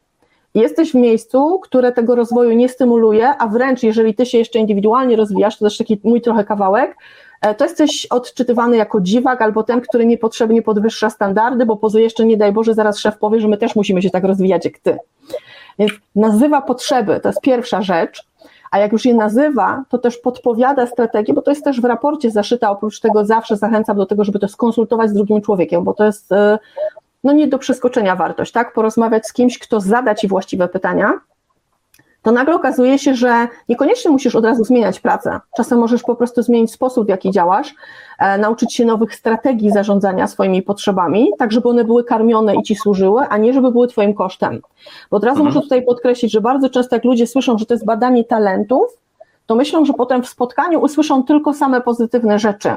[0.56, 5.16] Jesteś w miejscu, które tego rozwoju nie stymuluje, a wręcz jeżeli ty się jeszcze indywidualnie
[5.16, 6.98] rozwijasz, to też taki mój trochę kawałek,
[7.42, 12.26] e, to jesteś odczytywany jako dziwak albo ten, który niepotrzebnie podwyższa standardy, bo poza jeszcze
[12.26, 14.98] nie daj Boże, zaraz szef powie, że my też musimy się tak rozwijać jak ty.
[15.80, 18.30] Więc nazywa potrzeby, to jest pierwsza rzecz,
[18.72, 22.32] a jak już je nazywa, to też podpowiada strategię, bo to jest też w raporcie
[22.32, 26.06] zaszyta, oprócz tego zawsze zachęcam do tego, żeby to skonsultować z drugim człowiekiem, bo to
[26.06, 26.60] jest e,
[27.24, 28.74] no nie do przeskoczenia wartość, tak?
[28.74, 31.14] Porozmawiać z kimś, kto zada ci właściwe pytania,
[32.22, 35.40] to nagle okazuje się, że niekoniecznie musisz od razu zmieniać pracę.
[35.58, 37.76] Czasem możesz po prostu zmienić sposób, w jaki działasz,
[38.20, 42.76] e, nauczyć się nowych strategii zarządzania swoimi potrzebami, tak żeby one były karmione i ci
[42.76, 44.62] służyły, a nie żeby były twoim kosztem.
[45.12, 45.48] Bo od razu mhm.
[45.48, 48.98] muszę tutaj podkreślić, że bardzo często jak ludzie słyszą, że to jest badanie talentów,
[49.46, 52.76] to myślą, że potem w spotkaniu usłyszą tylko same pozytywne rzeczy.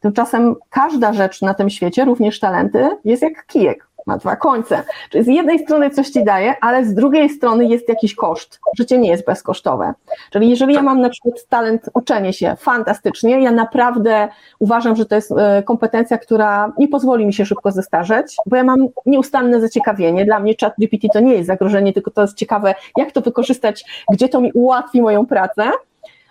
[0.00, 3.88] Tymczasem każda rzecz na tym świecie, również talenty, jest jak kijek.
[4.06, 4.82] ma dwa końce.
[5.10, 8.60] Czyli z jednej strony coś ci daje, ale z drugiej strony jest jakiś koszt.
[8.78, 9.94] Życie nie jest bezkosztowe.
[10.30, 15.14] Czyli jeżeli ja mam na przykład talent uczenie się fantastycznie, ja naprawdę uważam, że to
[15.14, 20.24] jest e, kompetencja, która nie pozwoli mi się szybko zestarzeć, bo ja mam nieustanne zaciekawienie.
[20.24, 24.04] Dla mnie chat GPT to nie jest zagrożenie, tylko to jest ciekawe, jak to wykorzystać,
[24.12, 25.70] gdzie to mi ułatwi moją pracę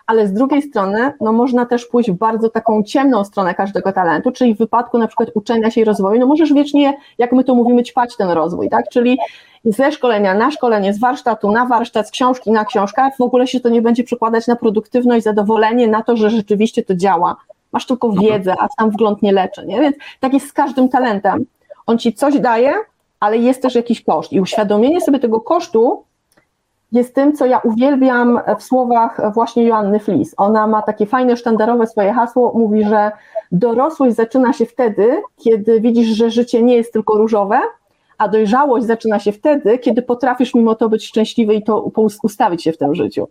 [0.07, 4.31] ale z drugiej strony no można też pójść w bardzo taką ciemną stronę każdego talentu,
[4.31, 7.55] czyli w wypadku na przykład uczenia się i rozwoju, no możesz wiecznie, jak my to
[7.55, 9.17] mówimy, ćpać ten rozwój, tak, czyli
[9.65, 13.59] ze szkolenia na szkolenie, z warsztatu na warsztat, z książki na książkę, w ogóle się
[13.59, 17.35] to nie będzie przekładać na produktywność, zadowolenie, na to, że rzeczywiście to działa.
[17.71, 18.27] Masz tylko mhm.
[18.27, 19.81] wiedzę, a sam wgląd nie leczy, nie?
[19.81, 21.45] Więc tak jest z każdym talentem.
[21.85, 22.73] On ci coś daje,
[23.19, 26.03] ale jest też jakiś koszt i uświadomienie sobie tego kosztu
[26.91, 30.33] jest tym, co ja uwielbiam w słowach właśnie Joanny Flis.
[30.37, 33.11] Ona ma takie fajne, sztandarowe swoje hasło, mówi, że
[33.51, 37.59] dorosłość zaczyna się wtedy, kiedy widzisz, że życie nie jest tylko różowe,
[38.17, 41.91] a dojrzałość zaczyna się wtedy, kiedy potrafisz mimo to być szczęśliwy i to
[42.23, 43.27] ustawić się w tym życiu.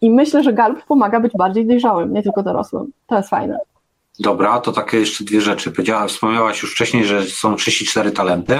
[0.00, 2.92] I myślę, że Galup pomaga być bardziej dojrzałym, nie tylko dorosłym.
[3.06, 3.58] To jest fajne.
[4.18, 5.72] Dobra, to takie jeszcze dwie rzeczy.
[6.08, 8.58] Wspomniałaś już wcześniej, że są 34 talenty.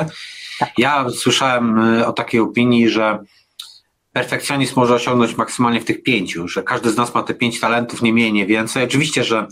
[0.58, 0.70] Tak.
[0.78, 3.18] Ja słyszałem y, o takiej opinii, że
[4.12, 8.02] perfekcjonizm może osiągnąć maksymalnie w tych pięciu, że każdy z nas ma te pięć talentów,
[8.02, 8.84] nie mniej, nie więcej.
[8.84, 9.46] Oczywiście, że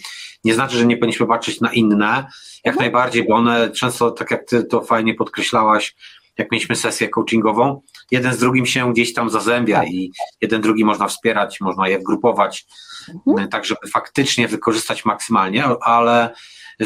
[0.44, 2.26] nie znaczy, że nie powinniśmy patrzeć na inne,
[2.64, 2.76] jak mhm.
[2.76, 5.96] najbardziej, bo one często, tak jak ty to fajnie podkreślałaś,
[6.38, 9.88] jak mieliśmy sesję coachingową, jeden z drugim się gdzieś tam zazębia tak.
[9.88, 12.66] i jeden drugi można wspierać, można je wgrupować,
[13.26, 13.48] mhm.
[13.48, 16.34] tak żeby faktycznie wykorzystać maksymalnie, ale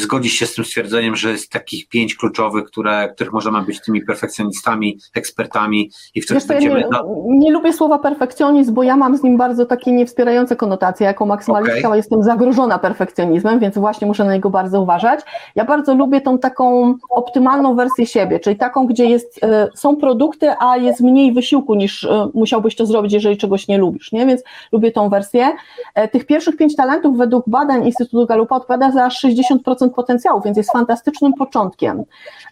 [0.00, 4.02] zgodzić się z tym stwierdzeniem, że jest takich pięć kluczowych, które, których możemy być tymi
[4.05, 6.81] perfekcjonistami, ekspertami i w których będziemy...
[6.81, 6.88] Ja
[7.26, 11.07] nie, nie, lubię słowa perfekcjonizm, bo ja mam z nim bardzo takie niewspierające konotacje.
[11.07, 11.96] Jako maksymalistka okay.
[11.96, 15.20] jestem zagrożona perfekcjonizmem, więc właśnie muszę na niego bardzo uważać.
[15.55, 20.50] Ja bardzo lubię tą taką optymalną wersję siebie, czyli taką, gdzie jest, e, są produkty,
[20.61, 24.26] a jest mniej wysiłku niż e, musiałbyś to zrobić, jeżeli czegoś nie lubisz, nie?
[24.26, 25.52] Więc lubię tą wersję.
[25.94, 30.72] E, tych pierwszych pięć talentów według badań Instytutu Galupa odpowiada za 60% potencjału, więc jest
[30.72, 32.04] fantastycznym początkiem.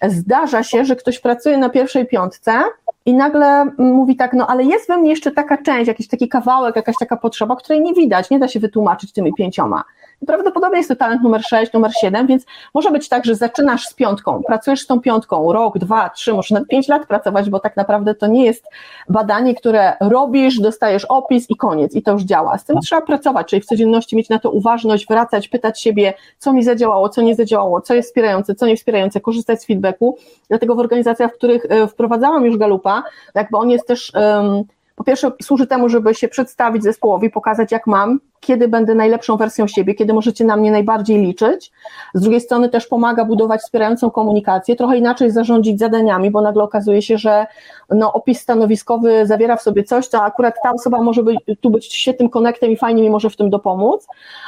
[0.03, 2.63] Zdarza się, że ktoś pracuje na pierwszej piątce
[3.07, 6.77] i nagle mówi tak, no ale jest we mnie jeszcze taka część, jakiś taki kawałek,
[6.77, 9.85] jakaś taka potrzeba, której nie widać, nie da się wytłumaczyć tymi pięcioma.
[10.27, 13.95] Prawdopodobnie jest to talent numer 6, numer 7, więc może być tak, że zaczynasz z
[13.95, 17.77] piątką, pracujesz z tą piątką rok, dwa, trzy, może nawet pięć lat pracować, bo tak
[17.77, 18.65] naprawdę to nie jest
[19.09, 22.59] badanie, które robisz, dostajesz opis i koniec i to już działa.
[22.59, 26.53] Z tym trzeba pracować, czyli w codzienności mieć na to uważność, wracać, pytać siebie, co
[26.53, 30.19] mi zadziałało, co nie zadziałało, co jest wspierające, co nie wspierające, korzystać z feedbacku.
[30.49, 33.03] Dlatego w organizacjach, w których e, wprowadzałam już Galupa,
[33.35, 34.13] jakby on jest też
[35.01, 39.67] po pierwsze, służy temu, żeby się przedstawić zespołowi, pokazać, jak mam, kiedy będę najlepszą wersją
[39.67, 41.73] siebie, kiedy możecie na mnie najbardziej liczyć.
[42.15, 47.03] Z drugiej strony też pomaga budować wspierającą komunikację, trochę inaczej zarządzić zadaniami, bo nagle okazuje
[47.03, 47.47] się, że
[47.91, 51.95] no, opis stanowiskowy zawiera w sobie coś, co akurat ta osoba może być, tu być
[51.95, 54.07] świetnym konektem i fajnie mi może w tym dopomóc,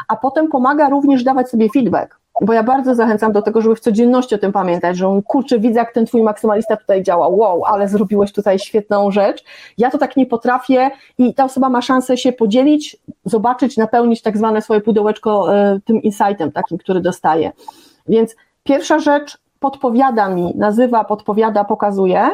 [0.09, 3.81] a potem pomaga również dawać sobie feedback bo ja bardzo zachęcam do tego, żeby w
[3.81, 7.89] codzienności o tym pamiętać, że kurczę, widzę jak ten twój maksymalista tutaj działa, wow, ale
[7.89, 9.45] zrobiłeś tutaj świetną rzecz,
[9.79, 14.39] ja to tak nie potrafię i ta osoba ma szansę się podzielić, zobaczyć, napełnić tak
[14.39, 17.53] zwane swoje pudełeczko e, tym insightem takim, który dostaje.
[18.09, 22.29] Więc pierwsza rzecz podpowiada mi, nazywa, podpowiada, pokazuje.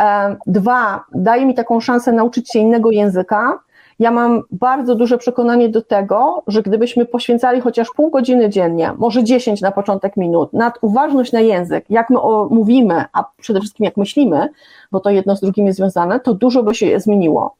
[0.00, 3.58] E, dwa, daje mi taką szansę nauczyć się innego języka,
[3.98, 9.24] ja mam bardzo duże przekonanie do tego, że gdybyśmy poświęcali chociaż pół godziny dziennie, może
[9.24, 12.18] 10 na początek minut, nad uważność na język, jak my
[12.50, 14.48] mówimy, a przede wszystkim jak myślimy,
[14.92, 17.56] bo to jedno z drugim jest związane, to dużo by się zmieniło.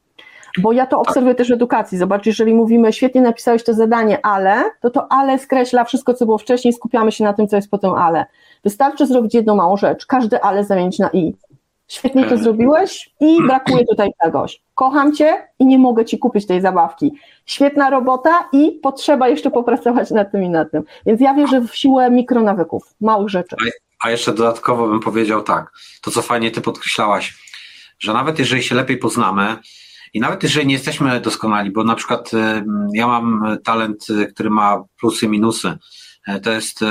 [0.59, 1.99] Bo ja to obserwuję też w edukacji.
[1.99, 6.39] Zobacz, jeżeli mówimy, świetnie napisałeś to zadanie, ale, to to ale skreśla wszystko, co było
[6.39, 8.27] wcześniej, skupiamy się na tym, co jest potem ale.
[8.65, 11.35] Wystarczy zrobić jedną małą rzecz, każde ale zamienić na i
[11.89, 14.63] świetnie to zrobiłeś i brakuje tutaj czegoś.
[14.79, 17.13] Kocham cię i nie mogę ci kupić tej zabawki.
[17.47, 20.83] Świetna robota i potrzeba jeszcze popracować nad tym i nad tym.
[21.07, 23.57] Więc ja wierzę w siłę mikronawyków, małych rzeczy.
[24.01, 27.39] A jeszcze dodatkowo bym powiedział tak, to co fajnie ty podkreślałaś,
[27.99, 29.57] że nawet jeżeli się lepiej poznamy
[30.15, 34.51] i nawet jeżeli nie jesteśmy doskonali, bo na przykład y, ja mam talent, y, który
[34.51, 35.79] ma plusy, minusy,
[36.27, 36.87] e, to jest y,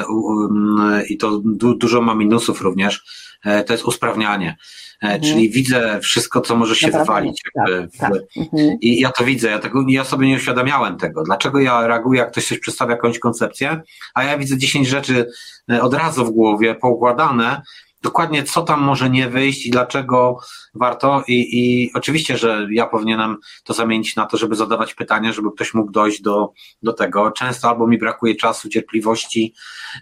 [1.09, 1.41] i to
[1.77, 3.03] dużo ma minusów również,
[3.45, 4.57] e, to jest usprawnianie.
[5.03, 5.21] E, mhm.
[5.21, 7.41] czyli widzę wszystko, co może się wywalić.
[7.53, 8.11] Tak, w, tak.
[8.37, 8.77] Mhm.
[8.81, 11.23] I ja to widzę, ja, tego, ja sobie nie uświadamiałem tego.
[11.23, 13.81] Dlaczego ja reaguję, jak ktoś coś przedstawia jakąś koncepcję,
[14.13, 15.29] a ja widzę 10 rzeczy
[15.71, 17.61] e, od razu w głowie, poukładane,
[18.07, 20.37] dokładnie co tam może nie wyjść i dlaczego
[20.73, 21.23] warto.
[21.27, 25.73] I, I oczywiście, że ja powinienem to zamienić na to, żeby zadawać pytania, żeby ktoś
[25.73, 26.51] mógł dojść do,
[26.83, 27.31] do tego.
[27.31, 29.53] Często albo mi brakuje czasu, cierpliwości,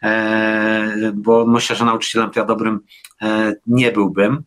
[0.04, 2.80] e, bo myślę, że nauczycielem to ja dobrym
[3.68, 4.44] nie byłbym,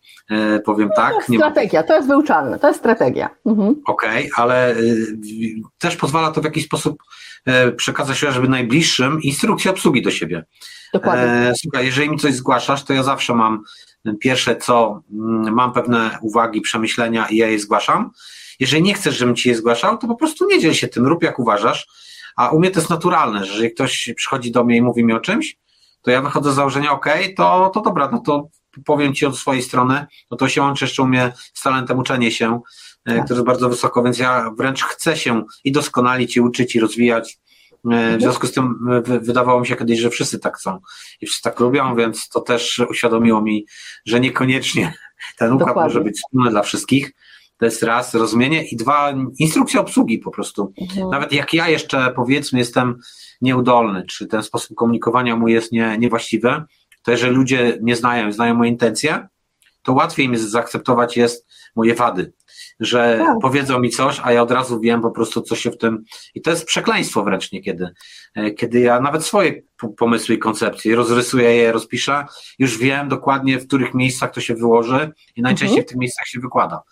[0.64, 1.12] powiem tak.
[1.12, 3.30] To jest strategia, to jest wyuczalne, to jest strategia.
[3.46, 3.82] Mhm.
[3.86, 4.74] Okej, okay, ale
[5.78, 7.02] też pozwala to w jakiś sposób
[7.76, 10.44] przekazać żeby najbliższym instrukcję obsługi do siebie.
[10.92, 11.52] Dokładnie.
[11.56, 13.62] Słuchaj, jeżeli mi coś zgłaszasz, to ja zawsze mam
[14.20, 18.10] pierwsze co, mm, mam pewne uwagi, przemyślenia i ja je zgłaszam.
[18.60, 21.22] Jeżeli nie chcesz, żebym ci je zgłaszał, to po prostu nie dziel się tym, rób
[21.22, 21.86] jak uważasz.
[22.36, 25.12] A u mnie to jest naturalne, że jeżeli ktoś przychodzi do mnie i mówi mi
[25.12, 25.56] o czymś,
[26.02, 28.48] to ja wychodzę z założenia, ok, to, to dobra, no to
[28.84, 32.30] powiem ci od swojej strony, no to się łączy jeszcze u mnie z talentem uczenie
[32.30, 32.60] się, e,
[33.16, 33.24] tak.
[33.24, 37.38] który jest bardzo wysoko, więc ja wręcz chcę się i doskonalić, i uczyć, i rozwijać.
[37.90, 40.78] E, w związku z tym wydawało mi się kiedyś, że wszyscy tak chcą
[41.20, 43.66] i wszyscy tak lubią, więc to też uświadomiło mi,
[44.06, 44.94] że niekoniecznie
[45.38, 45.88] ten układ Dokładnie.
[45.88, 47.12] może być wspólny dla wszystkich.
[47.58, 50.72] To jest raz rozumienie i dwa instrukcja obsługi po prostu.
[50.80, 51.10] Mhm.
[51.10, 52.98] Nawet jak ja jeszcze powiedzmy jestem
[53.40, 56.62] nieudolny, czy ten sposób komunikowania mój jest nie, niewłaściwy,
[57.02, 59.28] to jeżeli ludzie nie znają, znają moje intencje,
[59.82, 61.46] to łatwiej mi zaakceptować jest
[61.76, 62.32] moje wady,
[62.80, 63.36] że tak.
[63.42, 66.04] powiedzą mi coś, a ja od razu wiem po prostu, co się w tym.
[66.34, 67.90] I to jest przekleństwo wręcz niekiedy.
[68.34, 69.62] E, kiedy ja nawet swoje
[69.96, 72.24] pomysły i koncepcje rozrysuję je, rozpiszę,
[72.58, 75.86] już wiem dokładnie, w których miejscach to się wyłoży i najczęściej mhm.
[75.86, 76.82] w tych miejscach się wykłada.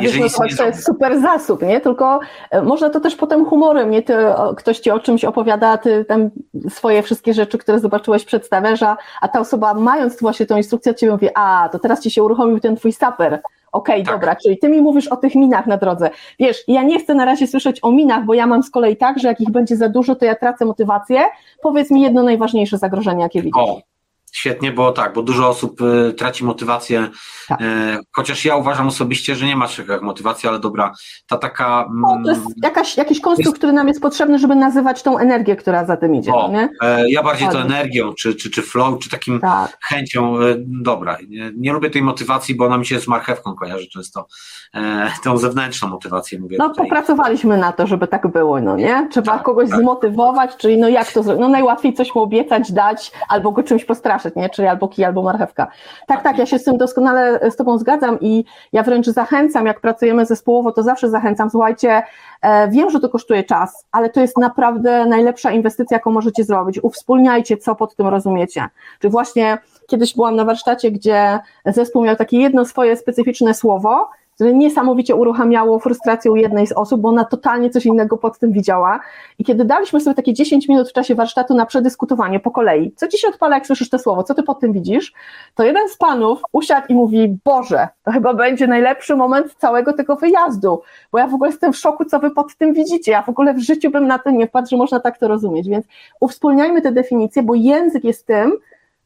[0.00, 1.80] Jeżeli no, to jest super zasób, nie?
[1.80, 4.02] Tylko e, można to też potem humorem, nie?
[4.02, 4.14] Ty,
[4.56, 6.30] ktoś ci o czymś opowiada, ty tam
[6.68, 10.98] swoje wszystkie rzeczy, które zobaczyłeś, przedstawiasz, a, a ta osoba mając właśnie tą instrukcję od
[10.98, 13.42] ciebie mówi, a, to teraz ci się uruchomił ten twój saper,
[13.76, 14.14] Okej, okay, tak.
[14.14, 16.10] dobra, czyli ty mi mówisz o tych minach na drodze.
[16.38, 19.18] Wiesz, ja nie chcę na razie słyszeć o minach, bo ja mam z kolei tak,
[19.18, 21.20] że jak ich będzie za dużo, to ja tracę motywację.
[21.62, 23.95] Powiedz mi jedno najważniejsze zagrożenie, jakie widzisz.
[24.36, 27.08] Świetnie, bo tak, bo dużo osób y, traci motywację,
[27.48, 27.60] tak.
[27.60, 27.64] y,
[28.12, 30.92] chociaż ja uważam osobiście, że nie ma czegoś jak motywacja, ale dobra,
[31.28, 31.88] ta taka...
[31.94, 33.58] No, to jest mm, jakaś, jakiś konstrukt, jest...
[33.58, 36.32] który nam jest potrzebny, żeby nazywać tą energię, która za tym idzie.
[36.32, 36.68] O, nie?
[36.82, 39.78] E, ja bardziej to energią, czy, czy, czy flow, czy takim tak.
[39.88, 43.88] chęcią, e, dobra, nie, nie, lubię tej motywacji, bo ona mi się z marchewką kojarzy
[43.88, 44.26] często,
[44.74, 46.56] e, tą zewnętrzną motywację mówię.
[46.58, 46.84] No tutaj.
[46.84, 49.08] popracowaliśmy na to, żeby tak było, no nie?
[49.10, 49.80] Trzeba tak, kogoś tak.
[49.80, 51.40] zmotywować, czyli no jak to zrobić?
[51.40, 54.50] No najłatwiej coś mu obiecać, dać, albo go czymś postraszyć nie?
[54.50, 55.66] Czyli albo kij, albo marchewka.
[56.06, 59.80] Tak, tak, ja się z tym doskonale z Tobą zgadzam i ja wręcz zachęcam, jak
[59.80, 62.02] pracujemy zespołowo, to zawsze zachęcam, słuchajcie,
[62.42, 66.78] e, wiem, że to kosztuje czas, ale to jest naprawdę najlepsza inwestycja, jaką możecie zrobić.
[66.82, 68.68] Uwspólniajcie, co pod tym rozumiecie.
[68.98, 74.54] Czy właśnie kiedyś byłam na warsztacie, gdzie zespół miał takie jedno swoje specyficzne słowo, które
[74.54, 79.00] niesamowicie uruchamiało frustrację u jednej z osób, bo ona totalnie coś innego pod tym widziała.
[79.38, 83.08] I kiedy daliśmy sobie takie 10 minut w czasie warsztatu na przedyskutowanie po kolei, co
[83.08, 85.12] ci się odpala, jak słyszysz to słowo, co ty pod tym widzisz,
[85.54, 90.16] to jeden z panów usiadł i mówi, Boże, to chyba będzie najlepszy moment całego tego
[90.16, 90.82] wyjazdu,
[91.12, 93.54] bo ja w ogóle jestem w szoku, co wy pod tym widzicie, ja w ogóle
[93.54, 95.86] w życiu bym na to nie wpadł, że można tak to rozumieć, więc
[96.20, 98.52] uwspólniajmy te definicje, bo język jest tym,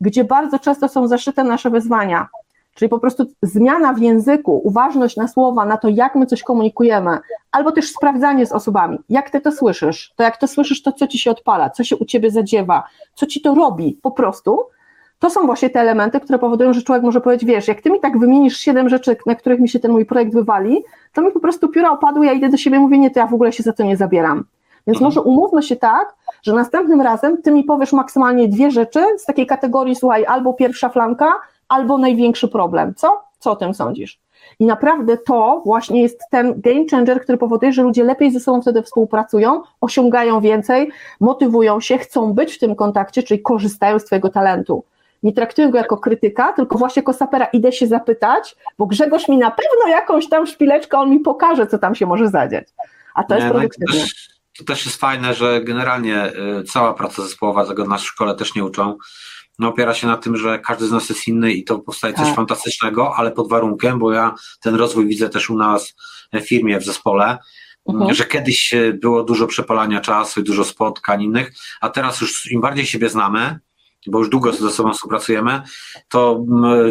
[0.00, 2.28] gdzie bardzo często są zaszyte nasze wyzwania.
[2.80, 7.18] Czyli po prostu zmiana w języku, uważność na słowa, na to, jak my coś komunikujemy,
[7.52, 11.06] albo też sprawdzanie z osobami, jak ty to słyszysz, to jak to słyszysz, to co
[11.06, 14.58] ci się odpala, co się u ciebie zadziewa, co ci to robi po prostu.
[15.18, 18.00] To są właśnie te elementy, które powodują, że człowiek może powiedzieć, wiesz, jak ty mi
[18.00, 21.40] tak wymienisz siedem rzeczy, na których mi się ten mój projekt wywali, to mi po
[21.40, 23.62] prostu pióra opadły, ja idę do siebie i mówię, nie, to ja w ogóle się
[23.62, 24.44] za to nie zabieram.
[24.86, 25.04] Więc mhm.
[25.04, 29.46] może umówmy się tak, że następnym razem ty mi powiesz maksymalnie dwie rzeczy z takiej
[29.46, 31.32] kategorii, słuchaj, albo pierwsza flanka,
[31.70, 32.94] albo największy problem.
[32.94, 33.22] Co?
[33.38, 34.18] Co o tym sądzisz?
[34.58, 38.62] I naprawdę to właśnie jest ten game changer, który powoduje, że ludzie lepiej ze sobą
[38.62, 40.90] wtedy współpracują, osiągają więcej,
[41.20, 44.84] motywują się, chcą być w tym kontakcie, czyli korzystają z Twojego talentu.
[45.22, 49.38] Nie traktuję go jako krytyka, tylko właśnie jako sapera idę się zapytać, bo Grzegorz mi
[49.38, 52.68] na pewno jakąś tam szpileczkę, on mi pokaże, co tam się może zadziać.
[53.14, 54.00] A to Nie, jest produktywne.
[54.00, 54.06] No
[54.58, 58.54] to też jest fajne, że generalnie y, cała praca zespołowa, tego nas w szkole też
[58.54, 58.96] nie uczą,
[59.60, 62.26] no, opiera się na tym, że każdy z nas jest inny i to powstaje coś
[62.26, 62.36] tak.
[62.36, 65.94] fantastycznego, ale pod warunkiem, bo ja ten rozwój widzę też u nas
[66.32, 67.38] w firmie, w zespole,
[67.88, 68.14] mhm.
[68.14, 72.86] że kiedyś było dużo przepalania czasu i dużo spotkań innych, a teraz już im bardziej
[72.86, 73.58] siebie znamy,
[74.06, 75.62] bo już długo ze sobą współpracujemy,
[76.08, 76.44] to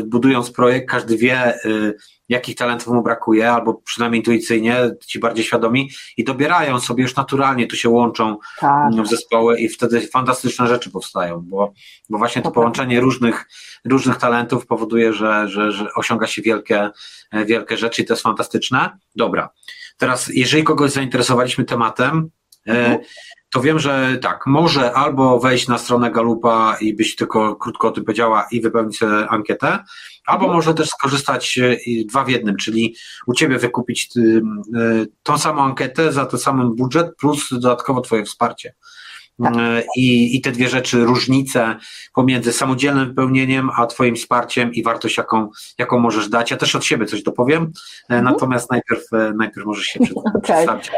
[0.05, 1.93] budując projekt, każdy wie, y,
[2.29, 7.67] jakich talentów mu brakuje, albo przynajmniej intuicyjnie, ci bardziej świadomi i dobierają sobie już naturalnie,
[7.67, 8.93] tu się łączą tak.
[8.93, 11.73] w zespoły i wtedy fantastyczne rzeczy powstają, bo,
[12.09, 13.45] bo właśnie to, połączenie różnych,
[13.85, 16.89] różnych talentów powoduje, że, że, że osiąga się wielkie,
[17.45, 18.97] wielkie rzeczy i to jest fantastyczne.
[19.15, 19.49] Dobra,
[19.97, 22.29] teraz jeżeli kogoś zainteresowaliśmy tematem,
[22.67, 22.99] e, mhm
[23.51, 27.91] to wiem, że tak, może albo wejść na stronę Galupa i być tylko krótko o
[27.91, 29.79] tym powiedziała i wypełnić sobie ankietę,
[30.25, 30.55] albo mhm.
[30.55, 32.95] może też skorzystać e, dwa w jednym, czyli
[33.27, 38.25] u Ciebie wykupić y, y, tą samą ankietę za ten sam budżet plus dodatkowo Twoje
[38.25, 38.73] wsparcie.
[39.43, 39.53] Tak.
[39.57, 41.75] E, I, I te dwie rzeczy, różnice
[42.13, 46.51] pomiędzy samodzielnym wypełnieniem, a Twoim wsparciem i wartość, jaką, jaką możesz dać.
[46.51, 48.23] Ja też od siebie coś dopowiem, e, mhm.
[48.23, 50.41] natomiast najpierw, e, najpierw możesz się przed, okay.
[50.41, 50.91] przedstawić,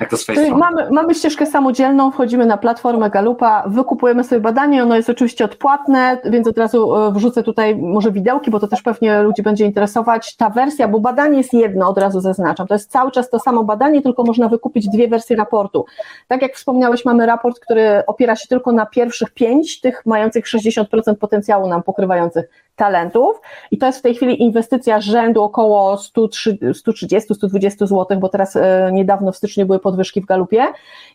[0.00, 0.50] jak to z strony.
[0.50, 6.20] Mamy, mamy ścieżkę samodzielną, wchodzimy na platformę Galupa, wykupujemy sobie badanie, ono jest oczywiście odpłatne,
[6.24, 10.36] więc od razu wrzucę tutaj może widełki, bo to też pewnie ludzi będzie interesować.
[10.36, 13.64] Ta wersja, bo badanie jest jedno, od razu zaznaczam, to jest cały czas to samo
[13.64, 15.84] badanie, tylko można wykupić dwie wersje raportu.
[16.28, 20.44] Tak jak wspomniałeś, mamy raport, który który opiera się tylko na pierwszych pięć, tych mających
[20.44, 23.40] 60% potencjału nam pokrywających talentów.
[23.70, 29.32] I to jest w tej chwili inwestycja rzędu około 130-120 zł, bo teraz e, niedawno
[29.32, 30.66] w styczniu były podwyżki w Galupie.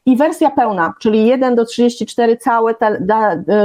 [0.05, 2.75] I wersja pełna, czyli 1 do 34 całe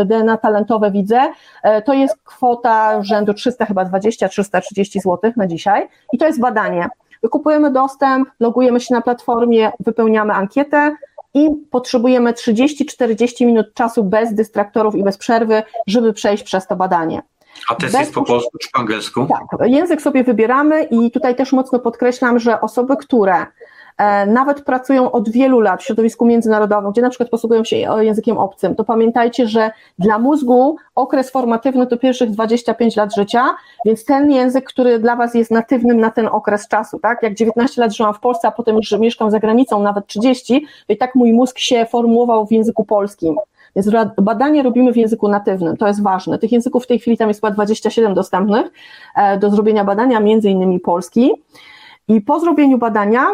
[0.05, 1.21] DNA talentowe widzę,
[1.63, 5.89] e, to jest kwota rzędu 300 chyba 20, 330 zł na dzisiaj.
[6.13, 6.89] I to jest badanie.
[7.23, 10.97] Wykupujemy dostęp, logujemy się na platformie, wypełniamy ankietę,
[11.35, 17.23] i potrzebujemy 30-40 minut czasu bez dystraktorów i bez przerwy, żeby przejść przez to badanie.
[17.69, 18.01] A test bez...
[18.01, 19.27] jest po polsku czy po angielsku?
[19.27, 23.47] Tak, język sobie wybieramy i tutaj też mocno podkreślam, że osoby, które
[24.27, 28.75] nawet pracują od wielu lat w środowisku międzynarodowym, gdzie na przykład posługują się językiem obcym,
[28.75, 33.45] to pamiętajcie, że dla mózgu okres formatywny to pierwszych 25 lat życia,
[33.85, 37.23] więc ten język, który dla Was jest natywnym na ten okres czasu, tak?
[37.23, 40.93] Jak 19 lat żyłam w Polsce, a potem już mieszkam za granicą, nawet 30, to
[40.93, 43.37] i tak mój mózg się formułował w języku polskim.
[43.77, 43.91] Więc
[44.23, 46.39] badanie robimy w języku natywnym, to jest ważne.
[46.39, 48.73] Tych języków w tej chwili tam jest chyba 27 dostępnych
[49.17, 51.31] e, do zrobienia badania, między innymi polski.
[52.09, 53.27] I po zrobieniu badania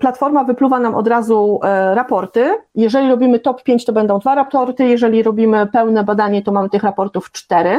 [0.00, 2.54] Platforma wypluwa nam od razu e, raporty.
[2.74, 4.84] Jeżeli robimy top 5, to będą dwa raporty.
[4.84, 7.78] Jeżeli robimy pełne badanie, to mamy tych raportów cztery.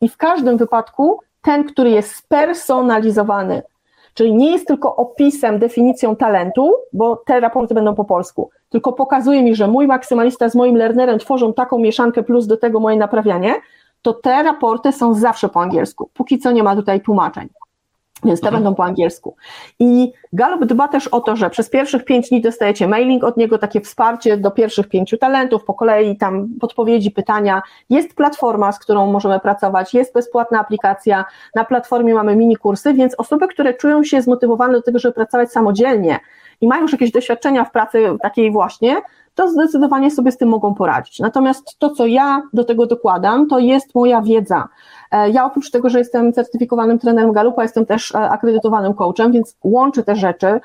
[0.00, 3.62] I w każdym wypadku ten, który jest spersonalizowany,
[4.14, 9.42] czyli nie jest tylko opisem, definicją talentu, bo te raporty będą po polsku, tylko pokazuje
[9.42, 13.54] mi, że mój maksymalista z moim learnerem tworzą taką mieszankę plus do tego moje naprawianie,
[14.02, 16.10] to te raporty są zawsze po angielsku.
[16.14, 17.48] Póki co nie ma tutaj tłumaczeń.
[18.24, 18.62] Więc te mhm.
[18.62, 19.36] będą po angielsku.
[19.78, 23.58] I Gallup dba też o to, że przez pierwszych pięć dni dostajecie mailing od niego,
[23.58, 27.62] takie wsparcie do pierwszych pięciu talentów, po kolei tam podpowiedzi, pytania.
[27.90, 33.14] Jest platforma, z którą możemy pracować, jest bezpłatna aplikacja, na platformie mamy mini kursy, więc
[33.14, 36.20] osoby, które czują się zmotywowane do tego, żeby pracować samodzielnie
[36.60, 38.96] i mają już jakieś doświadczenia w pracy takiej właśnie,
[39.34, 41.20] to zdecydowanie sobie z tym mogą poradzić.
[41.20, 44.68] Natomiast to, co ja do tego dokładam, to jest moja wiedza.
[45.10, 49.56] E, ja oprócz tego, że jestem certyfikowanym trenerem Galupa, jestem też e, akredytowanym coachem, więc
[49.64, 50.60] łączę te rzeczy.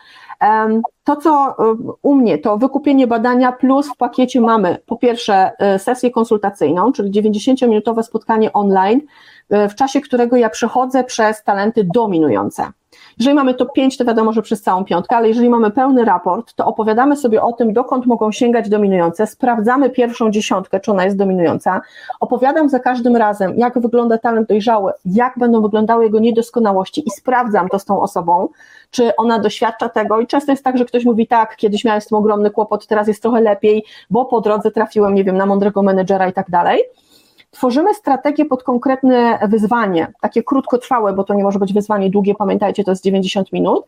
[1.03, 6.11] To, co e, u mnie, to wykupienie badania, plus w pakiecie mamy po pierwsze sesję
[6.11, 9.01] konsultacyjną, czyli 90-minutowe spotkanie online,
[9.49, 12.71] w czasie którego ja przechodzę przez talenty dominujące.
[13.20, 16.53] Jeżeli mamy to 5, to wiadomo, że przez całą piątkę, ale jeżeli mamy pełny raport,
[16.53, 21.18] to opowiadamy sobie o tym, dokąd mogą sięgać dominujące, sprawdzamy pierwszą dziesiątkę, czy ona jest
[21.18, 21.82] dominująca,
[22.20, 27.70] opowiadam za każdym razem, jak wygląda talent dojrzały, jak będą wyglądały jego niedoskonałości i sprawdzam
[27.70, 28.47] to z tą osobą,
[28.91, 30.20] czy ona doświadcza tego.
[30.20, 33.07] I często jest tak, że ktoś mówi tak, kiedyś miałem z tym ogromny kłopot, teraz
[33.07, 36.84] jest trochę lepiej, bo po drodze trafiłem, nie wiem, na mądrego menedżera i tak dalej,
[37.52, 42.84] Tworzymy strategię pod konkretne wyzwanie, takie krótkotrwałe, bo to nie może być wyzwanie długie, pamiętajcie,
[42.84, 43.86] to jest 90 minut.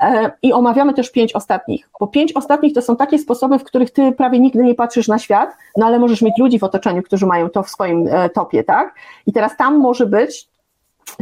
[0.00, 3.90] E, I omawiamy też pięć ostatnich, bo pięć ostatnich to są takie sposoby, w których
[3.90, 7.26] ty prawie nigdy nie patrzysz na świat, no ale możesz mieć ludzi w otoczeniu, którzy
[7.26, 8.94] mają to w swoim e, topie, tak?
[9.26, 10.49] I teraz tam może być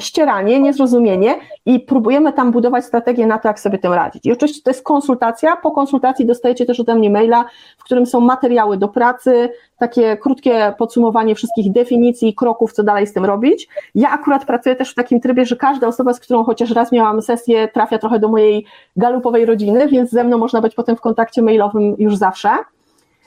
[0.01, 1.35] ścieranie, niezrozumienie
[1.67, 4.27] i próbujemy tam budować strategię na to, jak sobie tym radzić.
[4.27, 5.57] I oczywiście to jest konsultacja.
[5.57, 7.45] Po konsultacji dostajecie też ode mnie maila,
[7.79, 13.13] w którym są materiały do pracy, takie krótkie podsumowanie wszystkich definicji, kroków, co dalej z
[13.13, 13.69] tym robić.
[13.95, 17.23] Ja akurat pracuję też w takim trybie, że każda osoba, z którą chociaż raz miałam
[17.23, 18.67] sesję, trafia trochę do mojej
[18.97, 22.51] galupowej rodziny, więc ze mną można być potem w kontakcie mailowym już zawsze.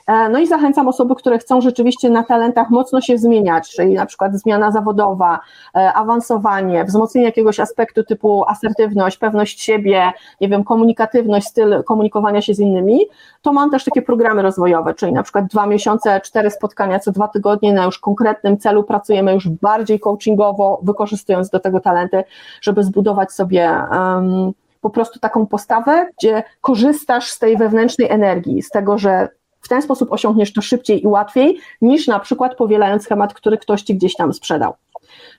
[0.06, 4.06] E, no i zachęcam osoby, które chcą rzeczywiście na talentach mocno się zmieniać, czyli na
[4.06, 5.40] przykład zmiana zawodowa,
[5.76, 12.54] e, awansowanie, wzmocnienie jakiegoś aspektu typu asertywność, pewność siebie, nie wiem, komunikatywność, styl komunikowania się
[12.54, 13.00] z innymi,
[13.42, 17.28] to mam też takie programy rozwojowe, czyli na przykład dwa miesiące, cztery spotkania co dwa
[17.28, 22.24] tygodnie na już konkretnym celu, pracujemy już bardziej coachingowo, wykorzystując do tego talenty,
[22.60, 28.70] żeby zbudować sobie um, po prostu taką postawę, gdzie korzystasz z tej wewnętrznej energii, z
[28.70, 29.28] tego, że
[29.62, 33.82] w ten sposób osiągniesz to szybciej i łatwiej, niż na przykład powielając schemat, który ktoś
[33.82, 34.74] ci gdzieś tam sprzedał.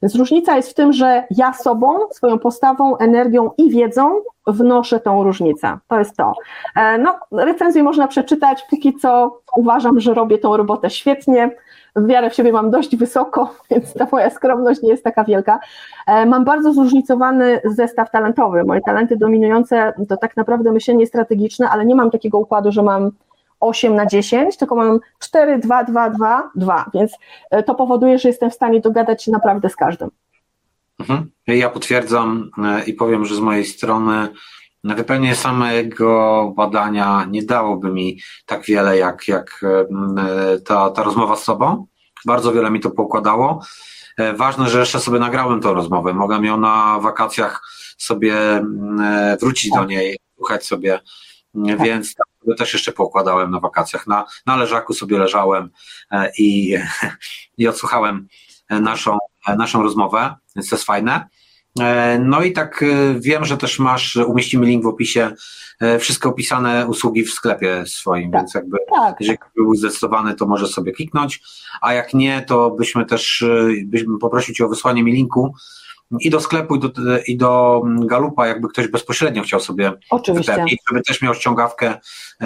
[0.02, 5.24] Więc różnica jest w tym, że ja sobą, swoją postawą, energią i wiedzą wnoszę tą
[5.24, 5.78] różnicę.
[5.88, 6.34] To jest to.
[6.76, 11.52] E, no, recenzję można przeczytać, póki co uważam, że robię tą robotę świetnie.
[11.96, 15.60] Wiarę w siebie mam dość wysoko, więc ta moja skromność nie jest taka wielka.
[16.08, 18.64] E, mam bardzo zróżnicowany zestaw talentowy.
[18.64, 23.12] Moje talenty dominujące to tak naprawdę myślenie strategiczne, ale nie mam takiego układu, że mam
[23.64, 27.12] 8 na 10, tylko mam 4, 2, 2, 2, 2, więc
[27.52, 30.10] e, to powoduje, że jestem w stanie dogadać się naprawdę z każdym.
[31.00, 31.32] Mhm.
[31.48, 34.28] Ja potwierdzam e, i powiem, że z mojej strony
[34.84, 39.66] wypełnienie samego badania nie dałoby mi tak wiele, jak, jak
[40.66, 41.86] ta, ta rozmowa z sobą.
[42.26, 43.60] Bardzo wiele mi to pokładało.
[44.18, 46.14] E, ważne, że jeszcze sobie nagrałem tą rozmowę.
[46.14, 47.62] Mogę ją na wakacjach
[47.98, 48.36] sobie
[49.42, 51.00] wrócić do niej, słuchać sobie,
[51.68, 51.82] tak.
[51.84, 54.08] więc sobie też jeszcze pokładałem na wakacjach.
[54.08, 55.70] Na, na leżaku sobie leżałem
[56.12, 56.78] e, i,
[57.58, 58.28] i odsłuchałem
[58.70, 59.18] naszą,
[59.58, 61.28] naszą rozmowę, więc to jest fajne.
[61.80, 65.32] E, no i tak e, wiem, że też masz, umieścimy link w opisie,
[65.80, 69.16] e, wszystkie opisane usługi w sklepie swoim, tak, więc jakby tak.
[69.20, 71.42] jeżeli był zdecydowany, to może sobie kliknąć,
[71.82, 73.46] a jak nie, to byśmy też,
[73.86, 75.54] byśmy poprosił Cię o wysłanie mi linku
[76.20, 76.92] i do sklepu, i do,
[77.28, 79.94] i do Galupa, jakby ktoś bezpośrednio chciał sobie
[80.28, 82.00] wypełnić, żeby też miał ściągawkę,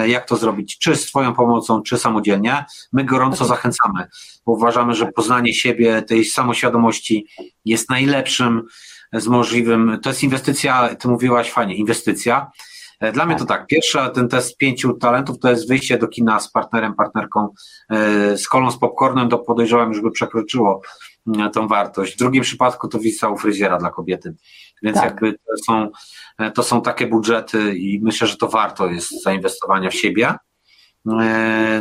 [0.07, 2.65] jak to zrobić, czy z Twoją pomocą, czy samodzielnie.
[2.93, 3.47] My gorąco tak.
[3.47, 4.07] zachęcamy,
[4.45, 7.27] bo uważamy, że poznanie siebie, tej samoświadomości
[7.65, 8.63] jest najlepszym
[9.13, 12.51] z możliwym, to jest inwestycja, ty mówiłaś fajnie, inwestycja.
[12.99, 16.39] E, dla mnie to tak, pierwsza, ten test pięciu talentów to jest wyjście do kina
[16.39, 17.53] z partnerem, partnerką,
[17.89, 20.81] e, z kolą z popcornem, to podejrzewam, żeby przekroczyło mm,
[21.53, 22.13] tą wartość.
[22.13, 24.35] W drugim przypadku to wizyta u fryzjera dla kobiety.
[24.83, 25.05] Więc tak.
[25.05, 25.89] jakby to są,
[26.37, 30.33] e, to są takie budżety i myślę, że to warto jest zainwestowania w siebie.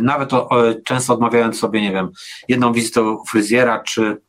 [0.01, 0.51] Nawet o,
[0.85, 2.11] często odmawiając sobie, nie wiem,
[2.49, 4.27] jedną wizytę u fryzjera, czy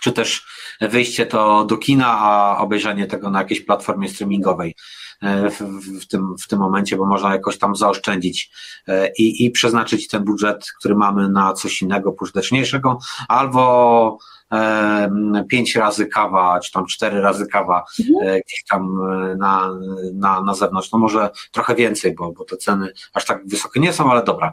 [0.00, 0.46] czy też
[0.80, 4.74] wyjście to do kina, a obejrzenie tego na jakiejś platformie streamingowej e,
[5.22, 5.60] w,
[6.02, 8.50] w, tym, w tym momencie, bo można jakoś tam zaoszczędzić
[8.88, 12.98] e, i, i przeznaczyć ten budżet, który mamy na coś innego, pożyteczniejszego,
[13.28, 14.18] albo
[14.52, 18.40] e, pięć razy kawa, czy tam cztery razy kawa mhm.
[18.46, 18.98] gdzieś tam
[19.38, 19.70] na,
[20.14, 20.92] na, na zewnątrz.
[20.92, 24.52] No może trochę więcej, bo, bo te ceny aż tak wysokie nie są, ale dobra.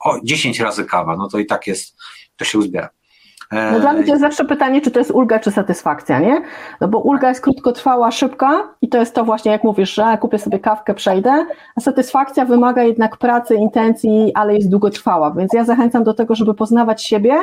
[0.00, 1.96] O, dziesięć razy kawa, no to i tak jest,
[2.36, 2.88] to się uzbiera.
[3.52, 6.42] No dla mnie to jest zawsze pytanie, czy to jest ulga, czy satysfakcja, nie?
[6.80, 10.38] No bo ulga jest krótkotrwała, szybka i to jest to właśnie, jak mówisz, że kupię
[10.38, 16.04] sobie kawkę, przejdę, a satysfakcja wymaga jednak pracy, intencji, ale jest długotrwała, więc ja zachęcam
[16.04, 17.34] do tego, żeby poznawać siebie,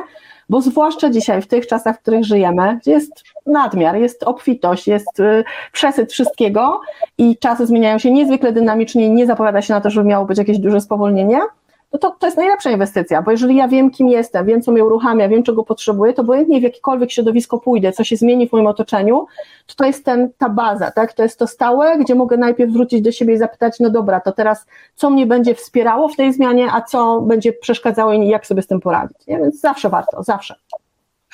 [0.49, 5.20] bo zwłaszcza dzisiaj, w tych czasach, w których żyjemy, gdzie jest nadmiar, jest obfitość, jest
[5.20, 6.82] y, przesyt wszystkiego
[7.18, 10.60] i czasy zmieniają się niezwykle dynamicznie nie zapowiada się na to, żeby miało być jakieś
[10.60, 11.39] duże spowolnienie,
[11.93, 14.85] no to, to jest najlepsza inwestycja, bo jeżeli ja wiem, kim jestem, wiem, co mnie
[14.85, 18.67] uruchamia, wiem, czego potrzebuję, to obojętnie w jakiekolwiek środowisko pójdę, co się zmieni w moim
[18.67, 19.25] otoczeniu,
[19.67, 21.13] to to jest ten, ta baza, tak?
[21.13, 24.31] To jest to stałe, gdzie mogę najpierw wrócić do siebie i zapytać, no dobra, to
[24.31, 24.65] teraz
[24.95, 28.67] co mnie będzie wspierało w tej zmianie, a co będzie przeszkadzało i jak sobie z
[28.67, 29.37] tym poradzić, nie?
[29.37, 30.55] Więc zawsze warto, zawsze.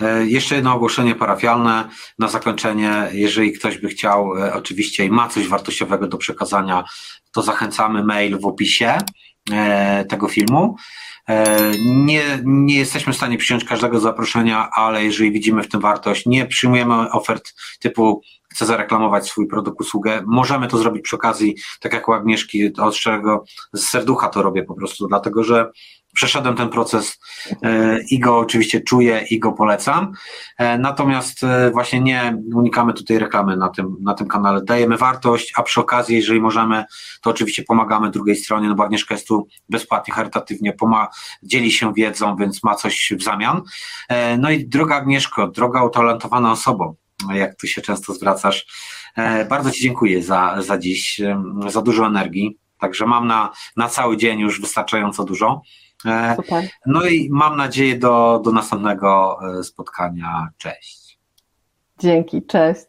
[0.01, 1.89] E, jeszcze jedno ogłoszenie parafialne
[2.19, 3.07] na zakończenie.
[3.11, 6.83] Jeżeli ktoś by chciał, e, oczywiście i ma coś wartościowego do przekazania,
[7.31, 8.97] to zachęcamy mail w opisie.
[9.51, 10.75] E, tego filmu.
[11.29, 16.25] E, nie, nie jesteśmy w stanie przyjąć każdego zaproszenia, ale jeżeli widzimy w tym wartość,
[16.25, 20.23] nie przyjmujemy ofert typu chcę zareklamować swój produkt, usługę.
[20.25, 23.43] Możemy to zrobić przy okazji, tak jak u Agnieszki, od szczerego
[23.73, 25.71] z serducha to robię po prostu, dlatego że
[26.17, 27.19] przeszedłem ten proces
[27.63, 30.11] e, i go oczywiście czuję i go polecam.
[30.57, 34.61] E, natomiast e, właśnie nie unikamy tutaj reklamy na tym, na tym kanale.
[34.63, 36.83] Dajemy wartość, a przy okazji, jeżeli możemy,
[37.21, 41.07] to oczywiście pomagamy drugiej stronie, no bo Agnieszka jest tu bezpłatnie, charytatywnie, pomaga,
[41.43, 43.61] dzieli się wiedzą, więc ma coś w zamian.
[44.39, 46.95] No i droga Agnieszko, droga utalentowana osobą,
[47.33, 48.65] jak tu się często zwracasz,
[49.49, 51.21] bardzo Ci dziękuję za, za dziś,
[51.67, 52.57] za dużo energii.
[52.79, 55.61] Także mam na, na cały dzień już wystarczająco dużo.
[56.35, 56.69] Super.
[56.85, 60.49] No i mam nadzieję do, do następnego e, spotkania.
[60.57, 61.19] Cześć.
[61.99, 62.85] Dzięki, cześć.